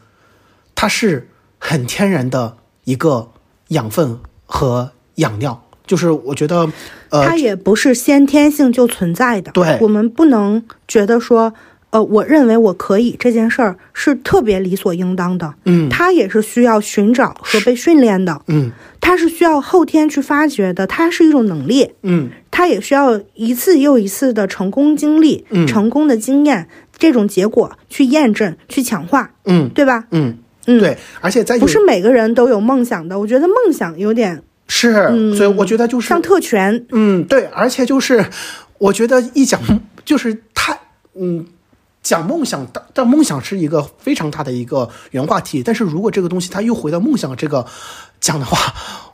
[0.75, 3.31] 它是很天然的一个
[3.69, 5.62] 养分和养料。
[5.87, 6.69] 就是我觉得，
[7.11, 9.53] 呃，它也不是先天性就存在的。
[9.53, 11.55] 对我们不能觉得说，
[11.97, 15.55] 呃，我认为我可以这件事儿是特别理所应当的。
[15.64, 18.70] 嗯它也是需要寻找和被训练的，嗯
[19.01, 21.92] 它是需要后天去发掘的，它是一种能力。
[22.03, 26.68] 嗯它也需要一次又一次的成功经历、嗯成功的经验
[26.99, 30.05] 这种结果去验证、去强化，嗯对吧？
[30.11, 30.36] 嗯，
[30.66, 33.18] 嗯，，对，而且在不是每个人都有梦想的。
[33.18, 34.92] 我觉得梦想有点是，
[35.34, 38.22] 所以我觉得就是像特权，嗯，对，而且就是，
[38.76, 39.59] 我觉得一讲
[40.05, 40.78] 就是太，
[41.14, 41.44] 嗯，
[42.07, 45.61] 讲梦想，但但梦想是一个非常大的一个原话题。
[45.61, 47.66] 但是如果这个东西它又回到梦想这个
[48.20, 48.57] 讲的话，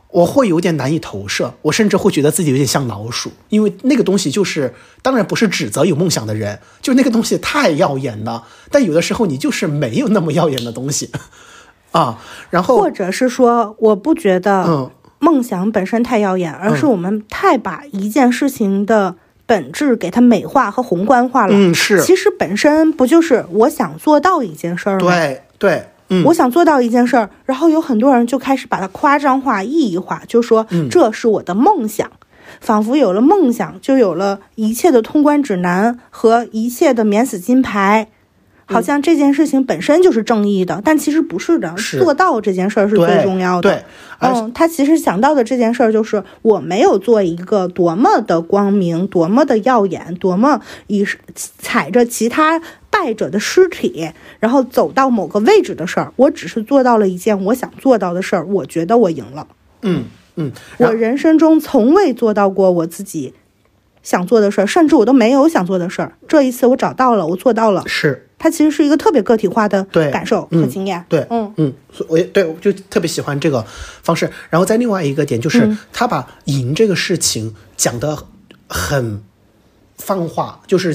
[0.09, 11.09] 我会有点难以投射，我甚至会觉得自己有点像老鼠，因为那个东西就是，当然不是指责有梦想的人，就那个东西太耀眼了，但有的时候你就是没有那么耀眼的东西，
[11.93, 12.19] 啊，
[12.51, 14.91] 然后或者是说，我不觉得嗯。
[15.19, 19.15] 梦想本身太耀眼，而是我们太把一件事情的
[19.45, 21.53] 本质给它美化和宏观化了。
[21.53, 25.09] 嗯是其实本身不就是我想做到一件事儿吗？
[25.09, 32.09] 对对，嗯，我想做到一件事儿，然后有很多人就开始把它夸张化、意义化，就说嗯这是我的梦想，
[32.59, 38.07] 仿佛有了梦想，就有了一切的通关指南和一切的免死金牌。
[38.65, 41.75] 好像这件事情本身就是正义的，但其实不是的。
[41.77, 43.69] 是做到这件事儿是最重要的。
[43.69, 43.83] 对，
[44.19, 51.05] 而嗯，他其实想到的这件事儿就是，我没有做一个多么的光明、多么的耀眼、多么以
[51.35, 54.09] 踩着其他败者的尸体，
[54.39, 59.47] 然后走到某个位置的事儿，我只是做到了一件我想做到的事儿，我觉得我赢了。
[59.81, 60.05] 嗯
[60.35, 63.33] 嗯，我人生中从未做到过我自己
[64.01, 66.13] 想做的事儿，甚至我都没有想做的事儿。
[66.27, 67.83] 这一次我找到了，我做到了。
[67.85, 69.81] 是它其实是一个特别个体化的
[70.11, 71.01] 感受和嗯经验。
[71.07, 73.65] 对，嗯嗯，所以我也对，我就特别喜欢这个
[74.01, 74.29] 方式。
[74.49, 78.17] 然后在另外一个点，就是、嗯他把赢这个事情讲得
[78.67, 79.23] 很
[79.97, 80.93] 泛化，就是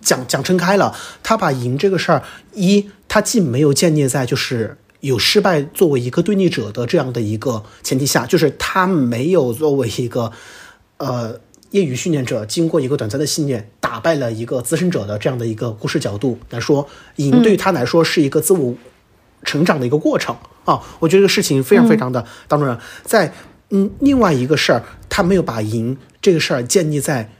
[0.00, 0.94] 讲讲撑开了。
[1.20, 2.22] 他把赢这个事儿，
[2.54, 10.30] 一，他既没有建立在就是有失败作为一个对立者的这样的一个前提下，就是他没有作为一个
[10.98, 11.40] 呃
[11.70, 18.74] 业余训练者经过一个短暂的训练打败了一个资深者的这样的一个故事角度来说，赢对他来说是一个自我
[19.44, 20.80] 成长的一个过程啊。
[20.98, 23.32] 我觉得这个事情非常非常的当然，在
[23.70, 27.30] 嗯另外一个事儿，他没有把赢这个事儿建立在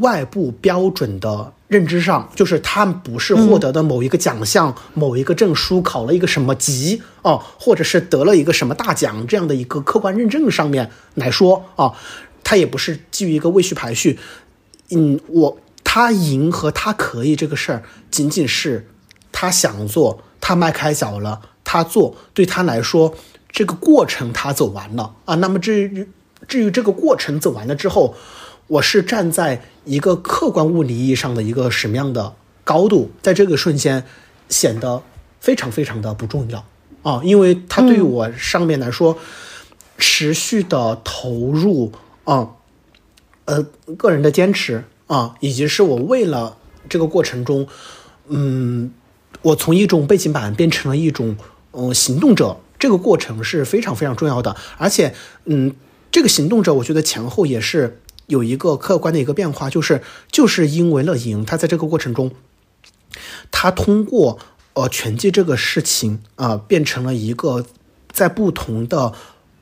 [0.00, 11.92] 外部标准的认知上，就是他不是获得的某一个奖项、某一个证书、考了一个什么级哦，或者是得了一个什么大奖这样的一个客观认证上面来说啊，
[12.50, 14.18] 他也不是基于一个位序排序。
[14.88, 18.88] 嗯，我他赢和他可以这个事儿，仅仅是
[19.30, 23.14] 他想做，他迈开脚了，他做，对他来说，
[23.52, 25.36] 这个过程他走完了啊。
[25.36, 26.08] 那么至于
[26.48, 28.16] 至于这个过程走完了之后，
[28.66, 32.34] 我是站在一个客观物理意义上的一个什么样的
[32.64, 34.04] 高度，在这个瞬间
[34.48, 35.00] 显得
[35.38, 36.64] 非常非常的不重要
[37.04, 39.16] 啊，因为它对于我上面来说，
[39.98, 41.92] 持续的投入
[42.24, 42.56] 啊，
[43.44, 43.62] 呃，
[43.96, 46.56] 个人的坚持啊，以及是我为了
[46.88, 47.66] 这个过程中，
[48.28, 48.92] 嗯，
[49.42, 51.36] 我从一种背景板变成了一种
[51.72, 54.56] 嗯、呃行动者，这个过程是非常非常重要的。
[54.76, 55.14] 而且，
[55.44, 55.74] 嗯，
[56.10, 62.30] 这个行动者，我觉得前后也是有一个客观的一个变化，就是就是因为了赢，他在这个过程中，
[63.50, 64.38] 他通过
[64.74, 67.66] 呃拳击这个事情啊、变成了一个
[68.12, 69.12] 在不同的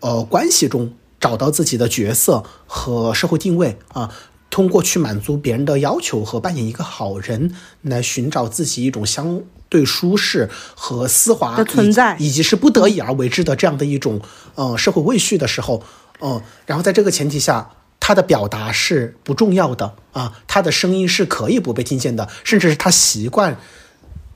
[0.01, 4.13] 呃关系中找到自己的角色和社会定位啊。
[4.51, 14.23] 通过去满足别人的要求和扮演一个好人，来寻找自己一种相对舒适和丝滑的存在以及是不得已而为之的这样的一种
[14.55, 15.83] 呃社会位序的时候，
[16.21, 23.61] 嗯、然后在这个前提下，他的表达是不重要的啊，他的声音是可以不被听见的，甚至是他习惯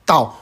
[0.05, 0.39] 到，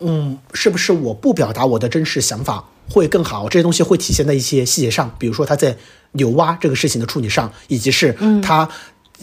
[0.00, 3.48] 嗯，是不是我不表达我的真实想法会更好？
[3.48, 5.76] 这些东西会体现在一些细节上，比如说他在
[6.12, 8.68] 牛蛙这个事情的处理上，以及是他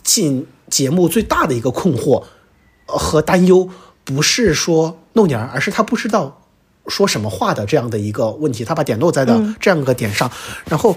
[0.04, 2.24] 进节目最大的一个困惑
[2.88, 3.70] 呃和担忧，
[4.04, 6.42] 不是说弄点儿，而是他不知道
[6.88, 10.32] 说什么话的这样的一个问题，他把点落在了这样一个点上，
[10.66, 10.96] 然后。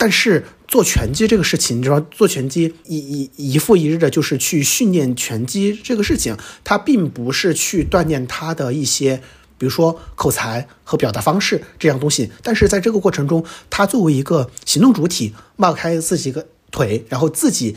[0.00, 9.20] 但是做拳击这个事情，你知道，做拳击一一一复一日的，就是去训练拳击这个事情，它并不是去锻炼他的一些，
[9.58, 12.30] 比如说口才和表达方式这样东西。
[12.42, 17.76] 但是在这个过程中，他作为一个行动主体，迈开自己的腿，然后自己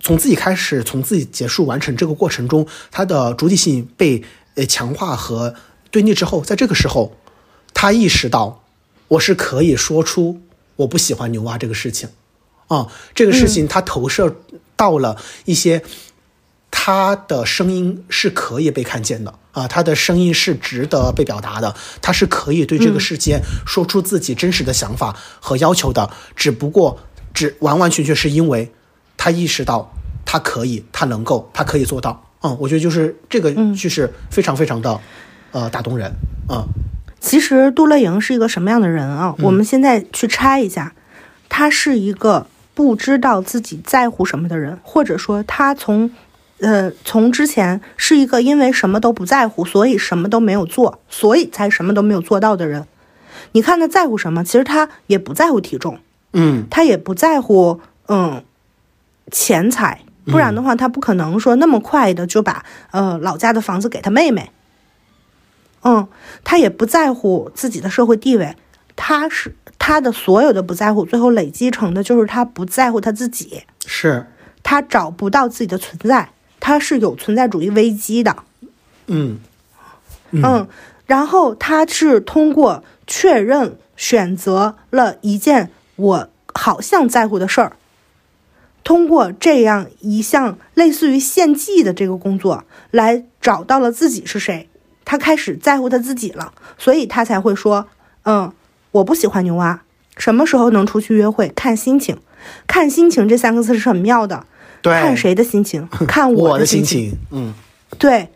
[0.00, 4.22] 从自己开始，从自己结束，完成这个过程中，他的主体性被
[4.54, 5.54] 呃强化和
[5.90, 7.16] 对立之后，在这个时候，
[7.74, 8.62] 他意识到
[9.08, 10.40] 我是可以说出
[10.76, 12.08] 我不喜欢牛蛙这个事情，
[12.68, 14.36] 啊，这个事情他投射
[14.76, 15.82] 到了一些
[16.88, 26.98] 他的声音是可以被看见的啊，他的声音是值得被表达的，他是可以对这个世界说出自己真实的想法和要求的，只不过
[27.34, 28.72] 只完完全全是因为
[29.18, 29.92] 他意识到
[30.24, 32.24] 他可以，他能够，他可以做到。
[32.40, 34.98] 嗯，我觉得就是这个句式非常非常的
[35.52, 36.10] 呃打动人
[36.48, 36.64] 啊。
[37.20, 39.34] 其实杜乐莹是一个什么样的人啊？
[39.36, 40.94] 嗯我们现在去拆一下，
[41.50, 46.10] 他是一个不知道自己在乎什么的人，或者说他从，
[46.60, 52.86] 呃，从之前是一个因为什么都不在乎，所以什么都没有做，所以才什么都没有做到的人。
[53.52, 54.42] 你看他在乎什么？
[54.42, 55.98] 其实他也不在乎体重，
[56.32, 58.42] 嗯他也不在乎嗯
[59.30, 64.50] 钱财，不然的话，他不可能说那么快的就把呃老家的房子给他妹妹。
[65.84, 66.08] 嗯，
[66.42, 68.56] 他也不在乎自己的社会地位，
[68.96, 74.26] 他是他的所有的不在乎，最后累积成的就是他不在乎他自己，是，
[74.64, 76.30] 他找不到自己的存在，
[76.60, 78.36] 他是有存在主义危机的。
[79.06, 79.38] 嗯
[80.30, 80.68] 嗯，
[81.06, 87.72] 然后他是通过确认选择了一件我好像在乎的事儿，
[88.84, 94.68] 通过这样一项类似于献祭的这个工作，来找到了自己是谁。
[95.04, 97.86] 他开始在乎他自己了，所以他才会说
[98.24, 98.52] ：“嗯，
[98.90, 99.80] 我不喜欢牛蛙，
[100.18, 102.18] 什么时候能出去约会，看心情。
[102.66, 104.46] 看心情这三个字是很妙的，
[104.82, 107.54] 对，看谁的心情， 看我的心情，嗯。
[107.98, 108.28] 对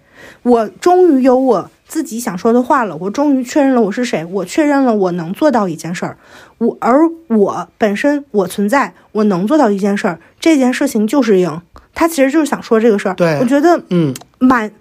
[0.43, 6.17] 我终于有我自己想说的话了，我终于确认了我是谁，我确认了我能做到一件事儿，
[6.57, 11.61] 我而我本身我存在，我能做到一件事儿，这件事情就是赢。
[11.95, 13.39] 他其实就是想说这个事儿，对。
[13.41, 14.73] 我觉得嗯，蛮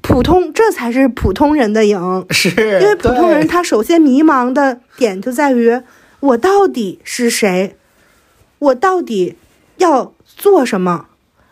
[0.00, 2.24] 普通，这才是普通人的赢。
[2.30, 2.48] 是，
[2.80, 5.78] 因为普通人他首先迷茫的点就在于
[6.20, 7.76] 我到底是谁，
[8.58, 9.36] 我到底
[9.76, 11.06] 要做什么，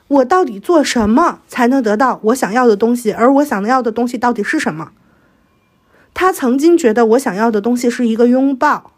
[0.09, 4.93] 我到底做什么才能得到我想要的东西，而我想要的东西到底是什么？
[6.15, 8.93] 他曾经觉得我想要的东西是一个拥抱，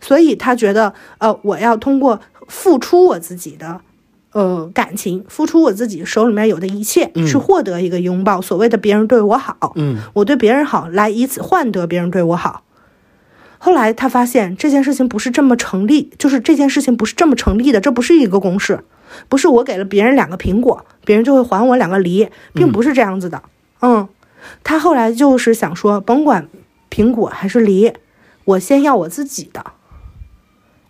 [0.00, 3.80] 所以他觉得呃，我要通过付出我自己的。
[4.32, 8.40] 呃，感情付出我自己手里面有的一切，嗯去获得一个拥抱。
[8.40, 12.64] 所谓的别人对我好，嗯我对别人好，来以此换得别人对我好。
[13.64, 18.80] 后来他发现这件事情不是这么成立，就是这件事情不是这么成立的，这不是一个公式，
[19.28, 23.40] 不是我给了别人两个苹果，别人就会还我两个梨，并不是这样子的。
[23.80, 24.08] 嗯，
[24.64, 26.48] 他后来就是想说，甭管
[26.90, 27.92] 苹果还是梨，
[28.46, 29.64] 我先要我自己的，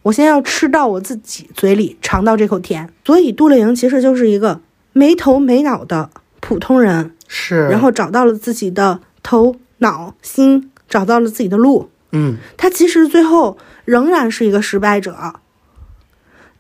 [0.05, 2.89] 我先要吃到我自己嘴里尝到这口甜。
[3.05, 4.63] 所以杜丽莹其实就是一个
[4.95, 6.09] 没头没脑的
[6.41, 11.91] 普通人，是，然后找到了自己的头脑心，找到了自己的路。
[12.13, 15.35] 嗯他其实最后仍然是一个失败者，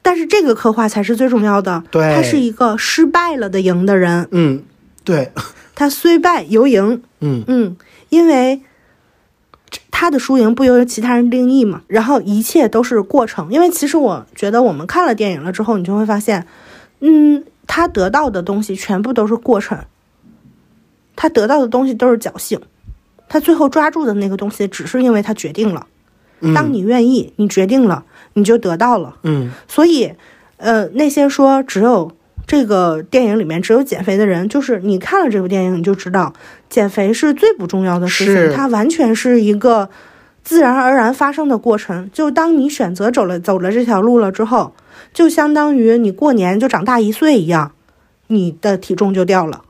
[0.02, 1.84] 但是这个刻画才是最重要的。
[1.90, 4.62] 对他是一个失败了的赢的人，嗯，
[5.04, 5.30] 对，
[5.74, 7.02] 他虽败犹赢。
[7.20, 7.76] 嗯嗯，
[8.08, 8.62] 因为
[9.90, 13.52] 他的输赢不由其他人定义嘛，然后一切都是过程。
[13.52, 16.44] 因为其实我觉得我们看了电影了之后，你就会发现，
[16.98, 19.78] 嗯，他得到的东西全部都是过程，
[21.14, 22.60] 他得到的东西都是侥幸，
[23.32, 25.86] 他最后抓住的那个东西，只是因为他决定了。
[26.40, 28.04] 嗯，当你愿意，你决定了，
[28.34, 29.16] 你就得到了。
[29.22, 30.12] 嗯所以，
[30.58, 32.12] 呃，那些说只有
[32.46, 36.34] 这个电影里面只有减肥的人，就是你看了这部电影，你就知道
[36.68, 39.88] 减肥是最不重要的事是情，它完全是一个
[40.44, 42.10] 自然而然发生的过程。
[42.12, 44.74] 就当你选择走了走了这条路了之后，
[45.14, 47.72] 就相当于你过年就长大一岁一样，
[48.26, 49.62] 你的体重就掉了。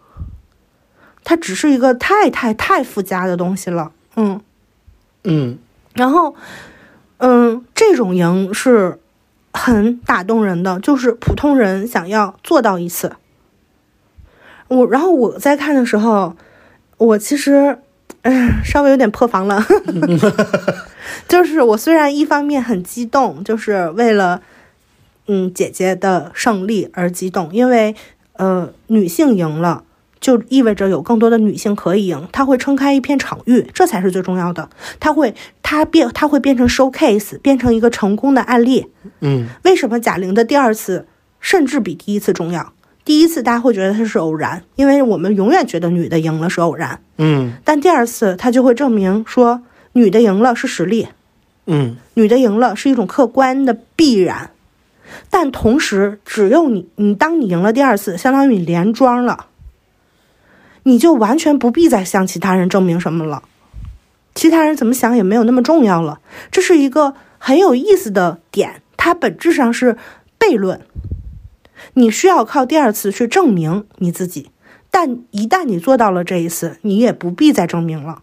[1.24, 4.40] 它只是一个太太太附加的东西了，嗯。
[5.24, 5.58] 嗯
[5.94, 6.34] 然后，
[7.18, 8.98] 嗯，这种赢是
[9.52, 13.14] 很打动人的，就是普通人想要做到一次。
[14.68, 16.34] 我然后我在看的时候，
[16.96, 17.78] 我其实，
[18.22, 19.64] 嗯，稍微有点破防了，
[21.28, 24.42] 就是我虽然一方面很激动，就是为了
[25.28, 27.94] 嗯姐姐的胜利而激动，因为
[28.32, 29.84] 呃女性赢了。
[30.22, 34.70] 就意味着有更多的女性可以赢，它会撑开一片场域，这才是最重要的。
[34.98, 38.86] 它会，它变，它会变成 showcase，变成一个成功的案例。
[39.20, 41.06] 嗯为什么贾玲的第二次
[41.40, 42.72] 甚至比第一次重要？
[43.04, 49.60] 第一次大家会觉得它是偶然，因为我们永远觉得女的赢了是偶然，嗯但第二次它就会证明说
[49.92, 51.08] 女的赢了是实力，
[51.66, 54.50] 嗯女的赢了是一种客观的必然。
[55.28, 59.46] 但同时，只有你，你当你赢了第二次，相当于你连庄了。
[60.84, 63.42] 你就完全不必再向其他人证明什么了，
[64.34, 66.20] 其他人怎么想也没有那么重要了。
[66.50, 69.96] 这是一个很有意思的点，它本质上是
[70.38, 70.80] 悖论。
[71.94, 74.50] 你需要靠第二次去证明你自己，
[74.90, 78.22] 但一旦你做到了这一次，你也不必再证明了。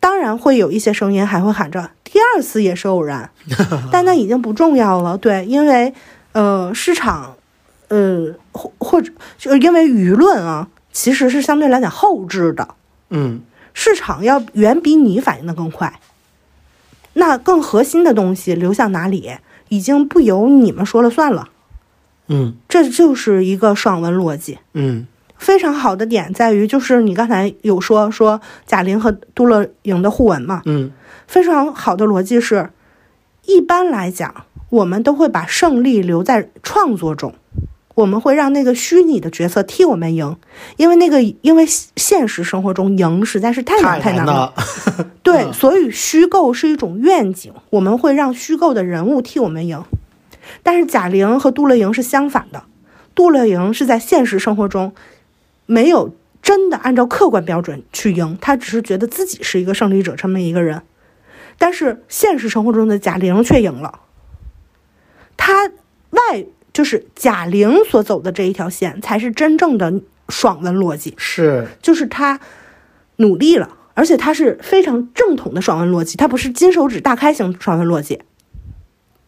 [0.00, 3.30] 当然会有一些声音还会喊着第二次也是偶然，
[3.92, 5.16] 但那已经不重要了。
[5.16, 5.94] 对，因为
[6.32, 7.36] 呃市场，
[7.88, 10.68] 呃或或者就因为舆论啊。
[10.92, 12.74] 其实是相对来讲后置的，
[13.10, 13.40] 嗯。
[13.74, 15.98] 市场要远比你反应的更快。
[17.14, 19.32] 那更核心的东西流向哪里，
[19.70, 21.48] 已经不由你们说了算了。
[22.28, 22.54] 嗯。
[22.68, 25.06] 这就是一个爽文逻辑，嗯。
[25.38, 30.92] 非常好的点在于，就是你刚才有说说贾玲和杜乐莹的互文嘛，嗯。
[31.26, 32.70] 非常好的逻辑是，
[33.46, 37.34] 一般来讲，我们都会把胜利留在创作中，
[37.94, 40.36] 我们会让那个虚拟的角色替我们赢，
[40.76, 44.54] 因为那个因为现实生活中赢实在是太难太难了。
[45.22, 49.82] 对，嗯所以虚构是一种愿景，我们会让虚构的人物替我们赢。
[50.62, 52.64] 但是贾玲和杜乐莹是相反的，
[53.14, 54.92] 杜乐莹是在现实生活中
[55.66, 60.82] 没有真的按照客观标准去赢，她只是觉得自己是一个胜利者这么一个人。
[61.58, 64.00] 但是现实生活中的贾玲却赢了，
[65.36, 65.70] 她
[66.10, 69.92] 外就是贾玲所走的这一条线才是真正的
[70.28, 71.14] 爽文逻辑。
[71.16, 72.40] 是，就是她
[73.16, 78.20] 努力了，而且她是非常正统的爽文逻辑，她不是金手指大开型爽文逻辑。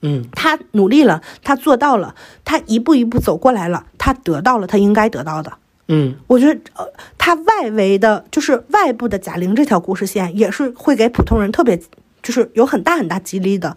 [0.01, 2.15] 嗯她努力了，她做到了，
[2.45, 5.53] 她一步一步走过来了，她得到了她应该得到的。
[5.89, 11.79] 嗯我觉得，呃，她外围的，就是外部的贾玲这条故事线，也是会给普通人特别，
[12.23, 13.77] 就是有很大很大激励的。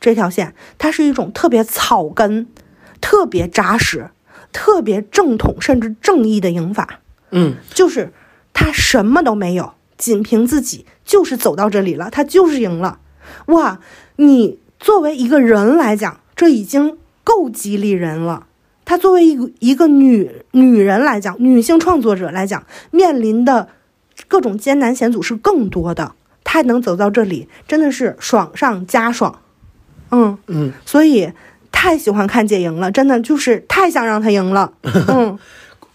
[0.00, 2.48] 这条线，它是一种特别草根、
[3.02, 4.10] 特别扎实、
[4.50, 7.00] 特别正统甚至正义的赢法。
[7.32, 8.12] 嗯就是
[8.54, 13.00] 他什么都没有，仅凭自己就是走到这里了，他就是赢了。
[13.46, 13.80] 哇，
[14.16, 18.46] 你作为一个人来讲，这已经够激励人了。
[18.84, 23.68] 他作为一个一个女女人来讲，女性创作者来讲，面临的
[24.28, 26.14] 各种艰难险阻是更多的。
[26.44, 29.40] 她能走到这里，真的是爽上加爽。
[30.10, 31.32] 嗯，嗯，所以
[31.82, 34.72] 太喜欢看姐赢了，真的就是太想让她赢了。
[35.08, 35.36] 嗯，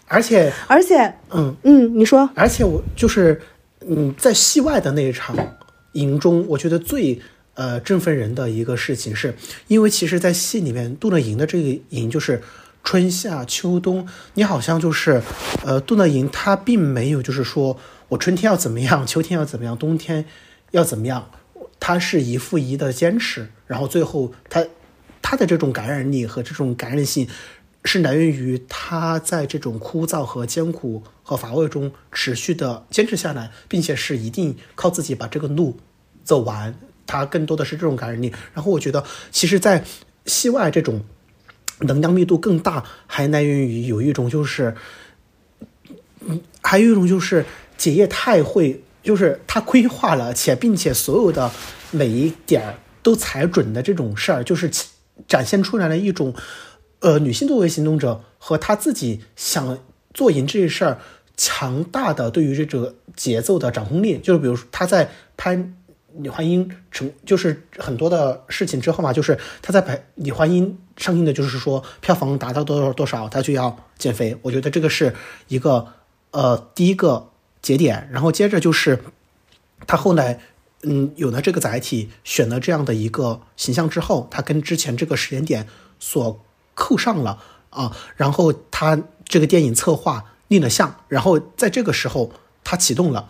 [0.06, 3.40] 而且而且，嗯，嗯，你说，而且我就是
[3.88, 5.34] 嗯，在戏外的那一场
[5.92, 7.18] 赢中，我觉得最
[7.54, 9.34] 呃振奋人的一个事情是，
[9.68, 12.42] 因为其实，在戏里面杜乐莹的这个营就是
[12.84, 15.22] 春夏秋冬，你好像就是
[15.64, 17.78] 呃杜乐莹她并没有就是说
[18.10, 20.26] 我春天要怎么样，秋天要怎么样，冬天
[20.72, 21.30] 要怎么样，
[21.80, 24.62] 她是一负一的坚持，然后最后她
[25.28, 27.28] 他的这种感染力和这种感染性。
[27.84, 35.78] 是来源于他在这种枯燥和艰苦和乏味中持续的坚持下来，并且是一定靠自己把这个路
[36.24, 36.74] 走完。
[37.06, 38.32] 他更多的是这种感染力。
[38.52, 39.84] 然后我觉得，其实，在
[40.26, 41.02] 戏外这种
[41.80, 44.74] 能量密度更大，还来源于有一种就是，
[46.26, 47.44] 嗯，还有一种就是
[47.78, 51.50] 姐叶太会，就是他规划了，且并且所有的
[51.92, 54.68] 每一点都踩准的这种事儿，就是
[55.28, 56.34] 展现出来了一种。
[57.00, 59.78] 呃，女性作为行动者和她自己想
[60.12, 60.98] 做赢这件事儿，
[61.36, 65.56] 强大的对于这个节奏的掌控力，就是比如说她在拍
[66.16, 74.36] 《李焕英》成，就是很多的事情之后嘛，就是她在拍《李焕英》上映的，就是说票房达到多少多少，她就要减肥。
[74.42, 75.14] 我觉得这个是
[75.46, 75.86] 一个
[76.32, 77.30] 呃第一个
[77.62, 78.98] 节点，然后接着就是
[79.86, 80.40] 她后来。
[80.82, 85.66] 嗯，有了这个载体，选了这样的一个形象之后，她跟之前这个时间点
[85.98, 86.44] 所
[86.74, 92.32] 扣上了啊，然后他这个电影策划立了项，然后在这个时候
[92.62, 93.28] 他启动了，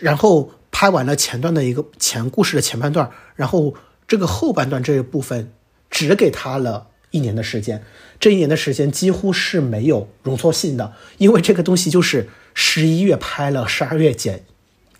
[0.00, 3.74] 然后拍完了前段的一个前故事的前半段，然后
[4.06, 5.52] 这个后半段这一部分
[5.90, 7.84] 只给他了一年的时间，
[8.20, 14.44] 这一年的时间几乎是没有容错性的，因为这个东西就是十一月拍了，十二月剪，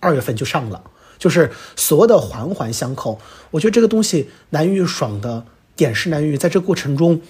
[0.01, 3.21] 二月份就上了，就是所有的环环相扣。
[3.51, 5.45] 我觉得这个东西难于爽的
[5.77, 7.21] 点是难于在这过程中。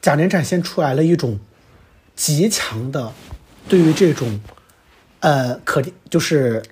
[0.00, 1.40] 贾玲展现出来了一种
[2.14, 3.12] 极强的
[3.68, 4.40] 对于这种
[5.18, 6.62] 呃可就是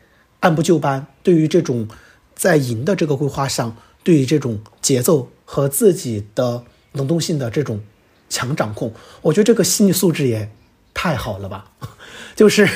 [0.41, 1.89] 按部就班，对于这种
[2.35, 7.83] 在赢的这个规划上，对于这种节奏和自己的能动性的这种
[8.29, 8.93] 强掌控，
[9.23, 10.51] 我觉得这个心理素质也
[10.93, 11.73] 太好了吧！
[12.37, 12.69] 就是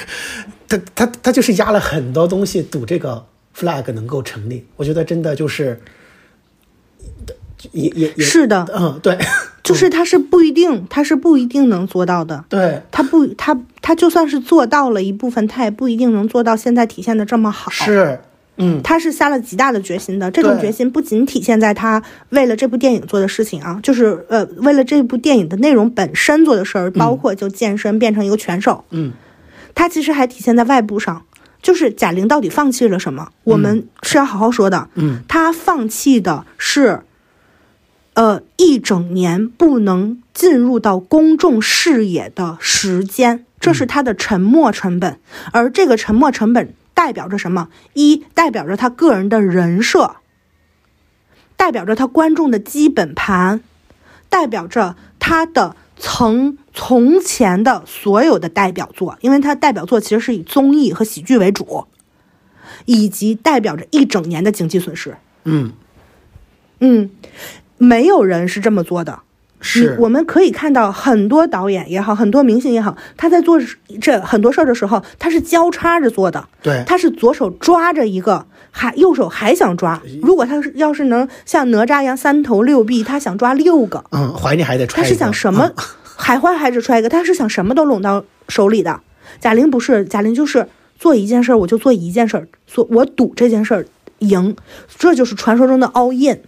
[0.69, 3.25] 他他他就是压了很多东西赌这个
[3.57, 5.81] flag 能够成立，我觉得真的就是
[7.73, 9.19] 也也也是的嗯，对。
[9.65, 12.43] 就是他是不一定，他是不一定能做到的。
[12.49, 17.71] 对，他不，他他就算是做到了一部分，他也不一定能做到现在体现的这么好。
[17.71, 18.19] 是，
[18.57, 20.31] 嗯，他是下了极大的决心的。
[20.31, 28.83] 这种决心不仅体现在他为了这部电影做的事情啊，就是呃，为了这部电影的内容本身做的事儿，包括就健身变成一个拳手。
[28.89, 29.13] 嗯，
[29.75, 31.25] 他其实还体现在外部上，
[31.63, 33.31] 就是贾玲到底放弃了什么？
[33.45, 34.89] 我们是要好好说的。
[34.95, 37.03] 嗯，她放弃的是。
[38.15, 45.21] 呃，一整年不能进入到公众视野的时间，这是她的沉没成本。
[45.53, 47.69] 而这个沉没成本代表着什么？
[47.95, 50.17] 一代表着她个人的人设，
[51.57, 53.61] 代表着他观众的基本盘，
[54.29, 61.87] 代表着他的曾从前的所有的代表作，因为它代表作其实是以综艺和喜剧为主，
[62.85, 65.17] 以及代表着一整年的经济损失。
[65.43, 65.73] 嗯，
[66.79, 67.11] 嗯，
[67.79, 69.19] 没有人是这么做的。
[69.61, 73.59] 是我们可以看到很多导演也好，很多明星也好，他在做
[74.01, 76.49] 这很多事儿的时候，他是交叉着做的。
[76.63, 80.01] 对，他是左手抓着一个，还右手还想抓。
[80.23, 85.09] 如果他是要是能像哪吒一样三头六臂，他想抓六个，嗯，怀里还得揣他。
[85.09, 85.85] 是想什么嗯？
[86.19, 87.09] 海花还是揣一个？
[87.09, 89.01] 他是想什么都拢到手里的。
[89.41, 90.69] 贾玲不是，贾玲就是
[90.99, 93.87] 做一件事儿我就做一件事儿，做我赌这件事儿
[94.19, 94.57] 赢，
[94.99, 96.41] 这就是传说中的 all in。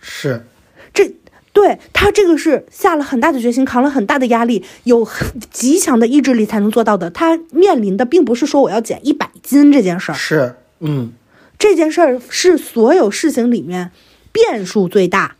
[0.00, 0.46] 是，
[0.94, 1.14] 这
[1.52, 7.10] 对他这个是下了很大的决心，扛了很大的压力，有很极强的意志力才能做到的。
[7.10, 11.12] 他面临的并不是说我要减一百斤这件事儿，是，嗯，
[11.58, 13.90] 这件事儿是所有事情里面
[14.32, 15.34] 变数最大，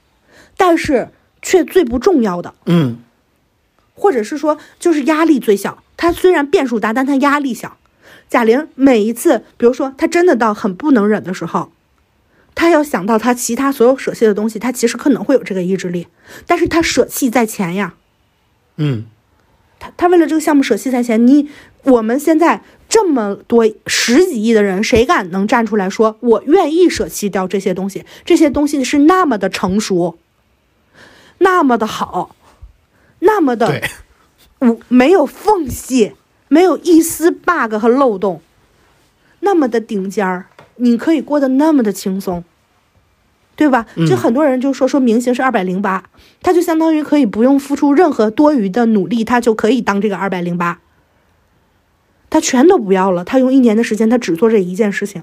[0.56, 1.09] 但是
[1.40, 2.98] 却最不重要的，嗯，
[3.99, 5.83] 或者是说就是压力最小。
[5.97, 7.77] 他虽然变数大，但他压力小。
[8.31, 11.73] 贾玲每一次，比如说他真的到很不能忍的时候，
[12.55, 16.07] 他要想到他其他所有舍弃的东西，他其实可能会有这个意志力，
[16.47, 17.95] 但是他舍弃在前呀。
[18.77, 19.07] 嗯，
[19.79, 21.49] 他他为了这个项目舍弃在前，你
[21.85, 28.05] 我们现在这么多十几亿的人，谁敢能站出来说我愿意舍弃掉这些东西？
[28.25, 30.19] 这些东西是那么的成熟，
[31.39, 32.37] 那么的好，
[33.20, 33.82] 那么的对，
[34.61, 36.12] 无没有缝隙，
[36.49, 38.40] 没有一丝 bug 和漏洞，
[39.40, 40.47] 那么的顶尖儿，
[40.77, 42.45] 你可以过得那么的轻松，
[43.57, 43.86] 对吧？
[44.09, 46.05] 就很多人就说说明星是二百零八，
[46.43, 50.81] 他就相当于可以不用付出任何多余的努力，他就可以当这个二百零八，
[52.31, 55.23] 他全都不要了，他用一年的时间，他只做这一件事情。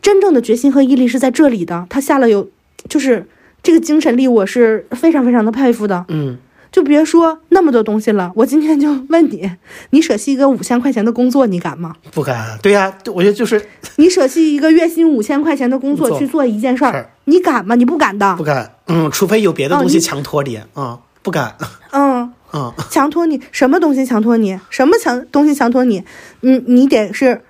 [0.00, 2.48] 真正的决心和毅力是在这里的，他下了有，
[2.88, 3.26] 就是
[3.62, 6.06] 这个精神力，我是非常非常的佩服的。
[6.08, 6.38] 嗯，
[6.72, 9.48] 就别说那么多东西了，我今天就问你，
[9.90, 11.94] 你舍弃一个五千块钱的工作，你敢吗？
[12.12, 12.58] 不敢。
[12.62, 13.62] 对呀、我觉得就是
[13.96, 17.74] 你舍弃一个月薪五千块钱的工作去做一件事儿，你敢吗？
[17.74, 18.42] 你不敢的不。
[18.42, 18.72] 敢。
[18.86, 21.54] 嗯，除非有别的东西强拖你啊、不敢。
[21.92, 24.58] 嗯， 嗯，强拖你什么东西强拖你？
[24.70, 26.02] 什么强东西强拖你？
[26.40, 27.42] 你，你得是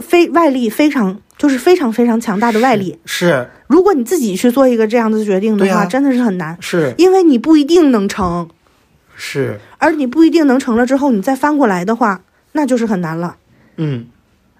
[0.00, 2.98] 非外力非常就是非常非常强大的外力。
[3.06, 8.48] 是如果你自己去做一个这样的决定的话，真的是很难，是因为你不一定能成，
[9.16, 12.22] 是，而你不一定能成了之后，你再翻过来的话，
[12.52, 13.36] 那就是很难了。
[13.76, 14.06] 嗯，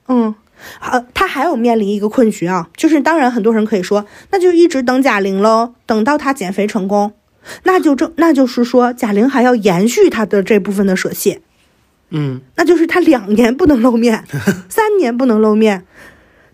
[0.09, 0.35] 嗯，
[0.81, 7.13] 呃，他还有面临一个困局啊，就是当然很多人可以说，那就一直等贾玲喽，等到她减肥成功，
[7.65, 11.41] 那就正那就是说贾玲还要延续她的这部分的舍弃，
[12.11, 14.25] 嗯，那就是她两年不能露面，
[14.69, 15.85] 三年不能露面。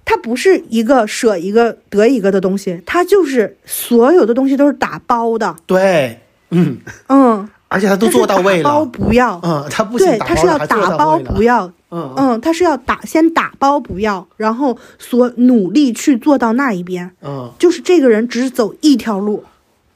[0.04, 6.18] 它不是一个舍一个得一个的东西，它就是所有的东西都是打包的，对，
[6.50, 8.62] 嗯，嗯，而且他都做到位了。
[8.62, 8.84] 打包。
[8.84, 17.50] 不要，嗯，他不仅对，打它是要打包不要，嗯他是要打先打包不要，然后所努力去做到那一边，嗯。
[17.58, 19.44] 就是这个人只走一条路，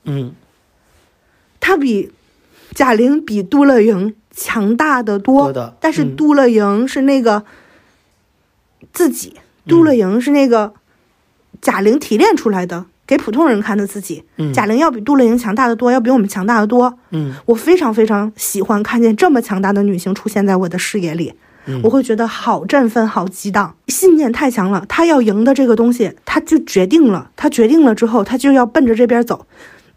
[0.05, 0.33] 嗯，
[1.61, 2.11] 他比
[2.75, 7.45] 贾玲比杜乐莹强大的多，但是嗯杜乐莹是那个
[8.93, 9.35] 自己，
[9.67, 10.73] 杜乐莹是那个
[11.61, 14.25] 贾玲提炼出来的，给普通人看的自己。
[14.37, 16.99] 嗯贾玲要比杜乐莹强大的多，要比我们强大的多。
[17.11, 21.33] 嗯，我非常非常喜欢看见这么强大的女性出现在我的视野里，
[21.67, 24.85] 嗯我会觉得好振奋、好激荡，信念太强了。
[24.89, 29.47] 她要赢的这个东西，她就决定了，她决定了之后，她就要奔着这边走。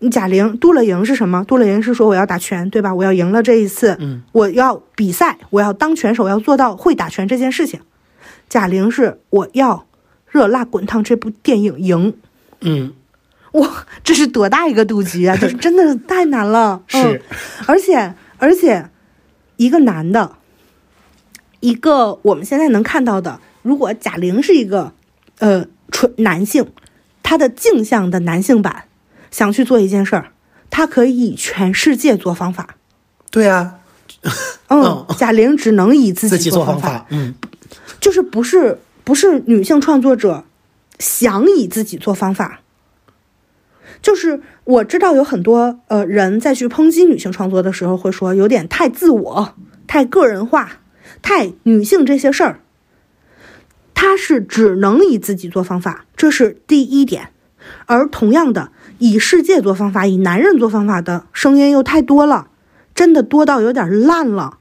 [0.10, 1.44] 贾玲、杜乐莹是什么？
[1.46, 2.96] 杜乐莹是说我要打拳，对吧？
[2.96, 7.82] 我要赢了这一次，嗯，我要比赛，我要当拳手，我要做到会打拳这件事情。
[8.48, 9.76] 贾玲是我要
[10.30, 12.14] 《热辣滚烫》这部电影赢，
[12.62, 12.94] 嗯，
[13.54, 15.36] 哇，这是多大一个赌局啊！
[15.42, 16.82] 就是真的太难了。
[16.94, 17.22] 嗯是，
[17.66, 18.90] 而且而且，
[19.58, 20.38] 一个男的，
[21.60, 24.94] 一个我们现在能看到的，如果贾玲是一个
[25.40, 26.68] 呃纯男性，
[27.24, 28.86] 他的镜像的男性版，
[29.32, 30.32] 想去做一件事儿，
[30.70, 32.76] 他可以以全世界做方法。
[33.32, 33.76] 对啊，
[34.70, 37.36] 嗯，贾玲只能以自自己做方法，嗯
[38.00, 40.46] 就是不是不是女性创作者
[41.00, 42.62] 想以自己做方法，
[44.02, 49.56] 就是我知道有很多呃人在去抨击女性创作的时候会说有点太自我、
[49.88, 50.80] 太个人化、
[51.22, 52.60] 太女性这些事儿，
[53.94, 57.32] 她是只能以自己做方法，这是第一点。
[57.86, 62.48] 而同样的，以世界做方法、以男人做方法的声音又太多了，
[62.96, 64.58] 真的多到有点烂了。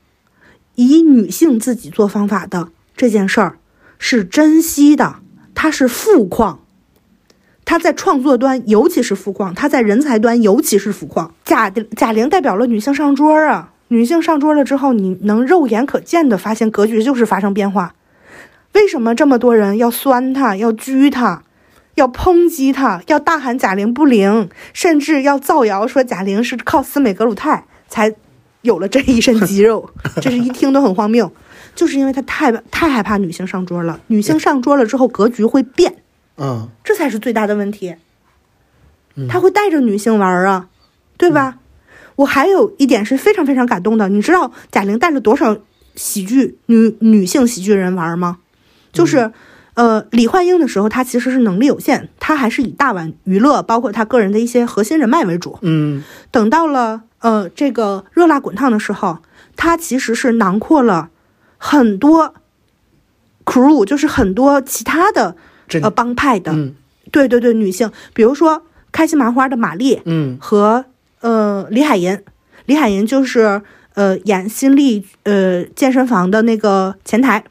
[0.74, 3.58] 以女性自己做方法的这件事儿
[3.98, 5.16] 是珍惜的，
[5.54, 6.60] 它是富矿，
[7.68, 11.34] 他在创作端尤其是富矿，他在人才端尤其是富矿。
[11.44, 17.94] 贾贾玲代表了女性上桌啊，女性上桌了之后，你能肉眼可见的发现格局就是发生变化。
[18.72, 21.42] 为什么这么多人要酸他，要拘他，
[21.96, 28.14] 要抨击他，要大喊贾玲不灵，甚至要造谣说贾玲是靠斯美格鲁肽才
[28.62, 29.90] 有了这一身肌肉？
[30.22, 31.30] 这是一听都很荒谬，
[31.74, 34.00] 就是因为他太太害怕女性上桌了。
[34.06, 35.96] 女性上桌了之后，格局会变。
[36.38, 37.96] 嗯这才是最大的问题。
[39.28, 40.68] 他会带着女性玩啊，
[41.16, 41.58] 对吧？
[42.16, 45.56] 我还有一点是非常非常感动的，你知道贾玲带了多少
[45.96, 48.38] 喜剧女女性喜剧人玩吗？
[48.92, 49.32] 就是，
[49.74, 55.58] 呃，李焕英的时候，她其实是能力有限，她还是以大碗娱乐，包括她个人的一些核心人脉为主。
[55.62, 59.18] 嗯等到了呃这个热辣滚烫的时候，
[59.56, 61.10] 她其实是囊括了
[61.56, 62.34] 很多
[63.44, 65.36] crew，就是很多其他的这
[65.82, 66.74] 呃帮派的，嗯。
[67.10, 68.62] 对对对，女性，比如说
[68.92, 70.36] 开心麻花的马丽嗯。
[70.40, 70.84] 和
[71.20, 72.22] 呃李海银，
[72.66, 73.62] 李海银就是
[73.94, 77.44] 呃演新力呃健身房的那个前台，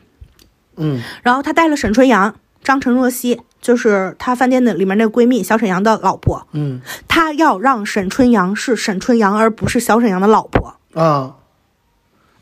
[0.75, 1.01] 嗯。
[1.23, 6.79] 然后她带了沈春阳、张晨若曦，就是她饭店的里面那个闺蜜小沈阳的老婆，嗯。
[7.07, 10.75] 她要让沈春阳是沈春阳，而不是小沈阳的老婆。
[10.93, 11.35] 啊。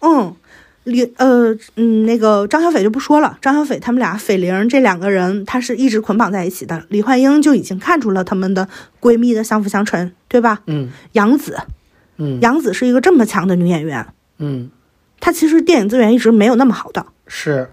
[0.02, 0.36] 嗯，
[0.86, 6.86] 李呃嗯那个张小斐就不说了，张小斐他们俩斐玲这两个人，她是一直捆绑在一起的。
[6.90, 8.68] 李焕英就已经看出了他们的
[9.02, 10.62] 闺蜜的相辅相成，对吧？
[10.68, 11.58] 嗯杨紫，
[12.18, 14.06] 嗯杨紫是一个这么强的女演员，
[14.38, 14.70] 嗯
[15.20, 17.06] 她其实电影资源一直没有那么好的。
[17.28, 17.70] 是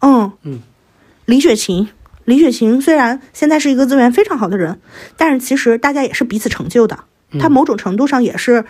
[0.00, 0.60] 嗯嗯，
[1.24, 1.88] 李雪琴，
[2.24, 4.78] 李雪琴虽然现在是一个资源非常好的人，
[5.16, 7.00] 但是其实大家也是彼此成就的。
[7.40, 8.64] 她某种程度上也是，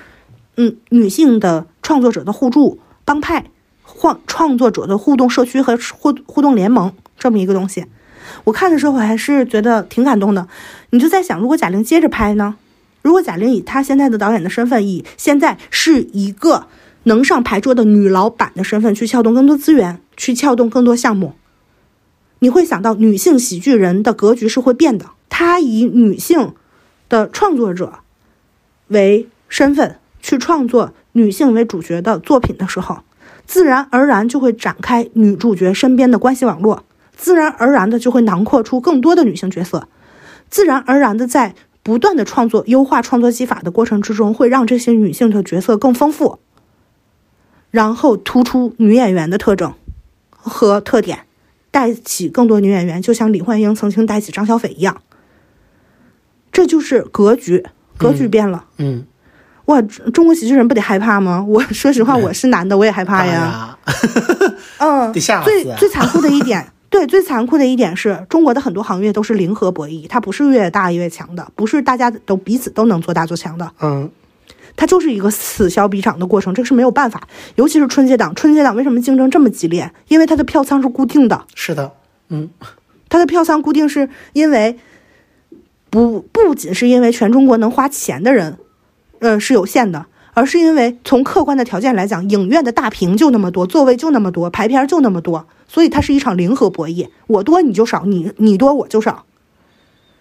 [0.56, 3.46] 嗯，女性的创作者的互助、帮派、
[4.00, 7.86] 创创作者的互动社区和互互动联盟这么一个东西。
[8.44, 10.48] 我看的时候还是觉得挺感动的。
[10.90, 12.56] 你就在想，如果贾玲接着拍呢？
[13.02, 16.66] 如果贾玲以她现在的导演的身份，以现在是一个
[17.02, 21.34] 能上牌桌的女老板的身份去撬动更多资源，去撬动更多项目，
[22.38, 25.10] 你会想到女性喜剧人的格局是会变的。
[25.28, 26.54] 她以女性
[27.10, 27.98] 的创作者
[28.88, 32.98] 为身份去创作女性为主角的作品的时候，
[33.46, 36.84] 自然而然就会展开女主角身边的关系网络，
[37.16, 39.88] 自然而然的就会囊括出更多的女性角色，
[40.50, 46.38] 自然而然的在不断的创作、优化创作技法的过程之中，会让这些女性的角色更丰富，
[47.70, 49.74] 然后突出女演员的特征
[50.30, 51.26] 和特点，
[51.70, 55.02] 带起更多女演员，就像李焕英曾经带起张小斐一样。
[56.50, 57.64] 这就是格局，
[57.98, 58.64] 格局变了。
[58.78, 59.06] 嗯
[59.66, 61.44] 哇，中中国喜剧人不得害怕吗？
[61.48, 63.32] 我说实话，我是男的，我也害怕哎呀。
[63.34, 63.78] 呀
[64.78, 74.10] 嗯，得吓最啊 最残酷的一点，对，最残酷的一点是中国的很多行业都是零和博弈，它不是越大越强的，不是大家都彼此都能做大做强的，嗯
[74.76, 77.22] 它就是一个此消彼长的过程，这个是没有办法。
[77.54, 79.90] 尤其是春节档，春节档为什么竞争这么激烈？
[80.08, 81.92] 因为它的票仓是固定的，是的
[82.28, 82.50] 嗯
[83.08, 84.76] 它的票仓固定是因为
[85.90, 88.58] 不不仅是因为全中国能花钱的人，
[89.24, 99.24] 呃是有限的，而是因为从客观的条件来讲，影院的大屏就那么多，座位就那么多，排片就那么多，所以它是一场零和博弈，我多你就少，你你多我就少，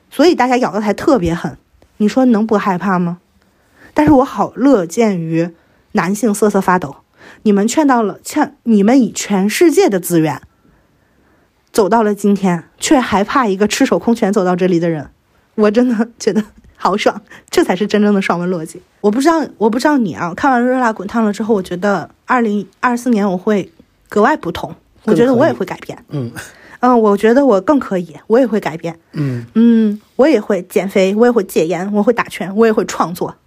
[0.09, 1.57] 所以大家咬的才特别狠，
[1.97, 3.19] 你说能不害怕吗？
[3.93, 5.49] 但是我好乐见于
[5.91, 6.95] 男性瑟瑟发抖，
[7.43, 10.41] 你们劝到了劝你们以全世界的资源。
[11.71, 15.09] 走到了今天，却还怕一个赤手空拳走到这里的人，
[15.55, 16.43] 我真的觉得
[16.83, 18.81] 好爽，这才是真正的爽文逻辑。
[18.99, 23.71] 我不知道，我不知道你啊，看完《热辣滚烫》了之后，我觉得二零二四年我会
[24.09, 26.03] 格外不同，我觉得我也会改变。
[26.09, 26.29] 嗯
[26.81, 28.99] 嗯，我觉得我更可以，我也会改变。
[29.13, 33.37] 嗯嗯，我也会减肥，我也会戒烟，我会打拳，我也会创作。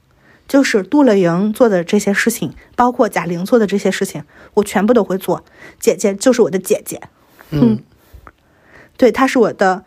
[0.49, 5.45] 就是杜乐莹做的这些事情，包括贾玲做的这些事情，我全部都会做。
[5.79, 7.03] 姐姐就是我的姐姐，
[7.51, 7.81] 嗯，
[8.97, 9.85] 对，她是我的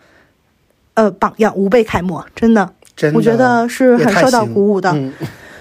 [0.94, 2.74] 呃榜样，吾辈楷模，真的，
[3.14, 4.92] 我觉得是很受到鼓舞的。
[4.92, 5.14] 嗯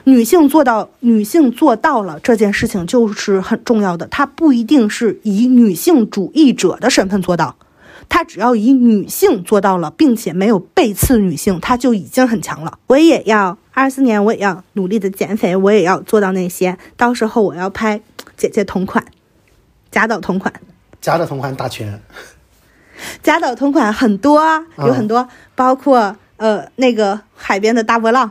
[0.04, 4.06] 女性做到，女性做到了这件事情就是很重要的。
[4.06, 7.56] 她不一定是以女性主义者的身份做到，
[8.08, 12.78] 她只要以女性做到了，并且没有背刺女性，她就已经很强了。
[12.86, 16.78] 我也要二四年，我也要努力的减肥，我也要做到那些。
[16.96, 18.00] 到时候我要拍
[18.34, 19.04] 姐姐同款，
[19.90, 20.50] 贾导同款。
[21.02, 22.00] 贾导同款打拳，
[23.22, 28.30] 贾导同款很多啊，有很多，包括呃那个海边的大波浪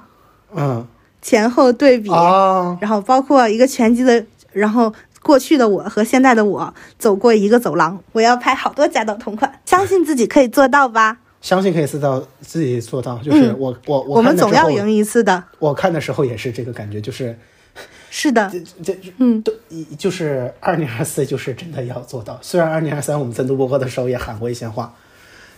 [0.56, 0.86] 嗯
[1.22, 11.18] 前后对比，啊然后包括一个拳击的，然后过去的我和现在的我走过一个走廊，我要拍好多家的同款，相信自己可以做到吧。
[11.40, 13.18] 相信可以做到自己做到。
[13.20, 15.44] 就是我、我我我们总要赢一次的。
[15.60, 17.38] 我看的时候也是这个感觉，就是
[18.10, 22.40] 是的，这这嗯，都一就是二零二四就是真的要做到。
[22.42, 24.94] 虽然二零二三我们在录播课的时候也喊过一些话，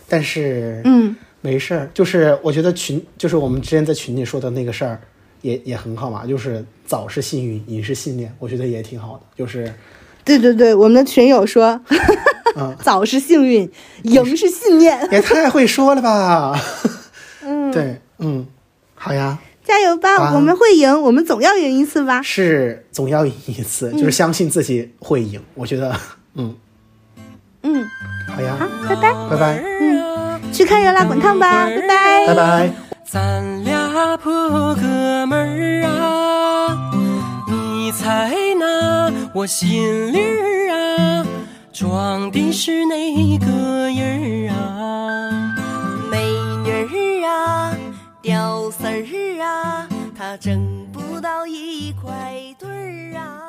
[0.08, 1.90] 但是嗯，没事儿。
[1.94, 5.00] 就是我觉得群就是我们之前在群里说的那个事儿
[5.42, 9.22] 也也很好嘛，就是早是幸运，赢是信念，我觉得也挺好的。
[9.36, 9.72] 就是
[10.24, 11.80] 对对对，我们的群友说，
[12.56, 13.70] 嗯 早是幸运，
[14.02, 15.08] 赢是信念。
[15.10, 16.60] 也太 会说了吧？
[17.42, 18.46] 嗯，对，嗯，
[18.94, 22.20] 好呀，加油吧，啊我们会赢，我们总要赢一次吧。
[22.20, 25.40] 是总要赢一次，就是相信自己会赢。
[25.54, 25.96] 我觉得，
[26.34, 26.54] 嗯，
[27.62, 27.86] 嗯，
[28.28, 29.64] 好呀，好，拜拜，拜拜，
[30.52, 32.70] 去看热辣滚烫吧，拜拜，拜拜。
[33.04, 34.30] 咱俩破
[34.74, 36.92] 哥们儿啊，
[37.48, 41.26] 你猜那我心里儿啊，
[41.72, 43.46] 装的是哪个
[43.90, 45.54] 人儿啊？
[46.10, 46.30] 美
[46.64, 47.74] 女儿啊，
[48.22, 52.10] 屌丝儿啊，他挣不到一块
[52.58, 53.39] 堆儿啊。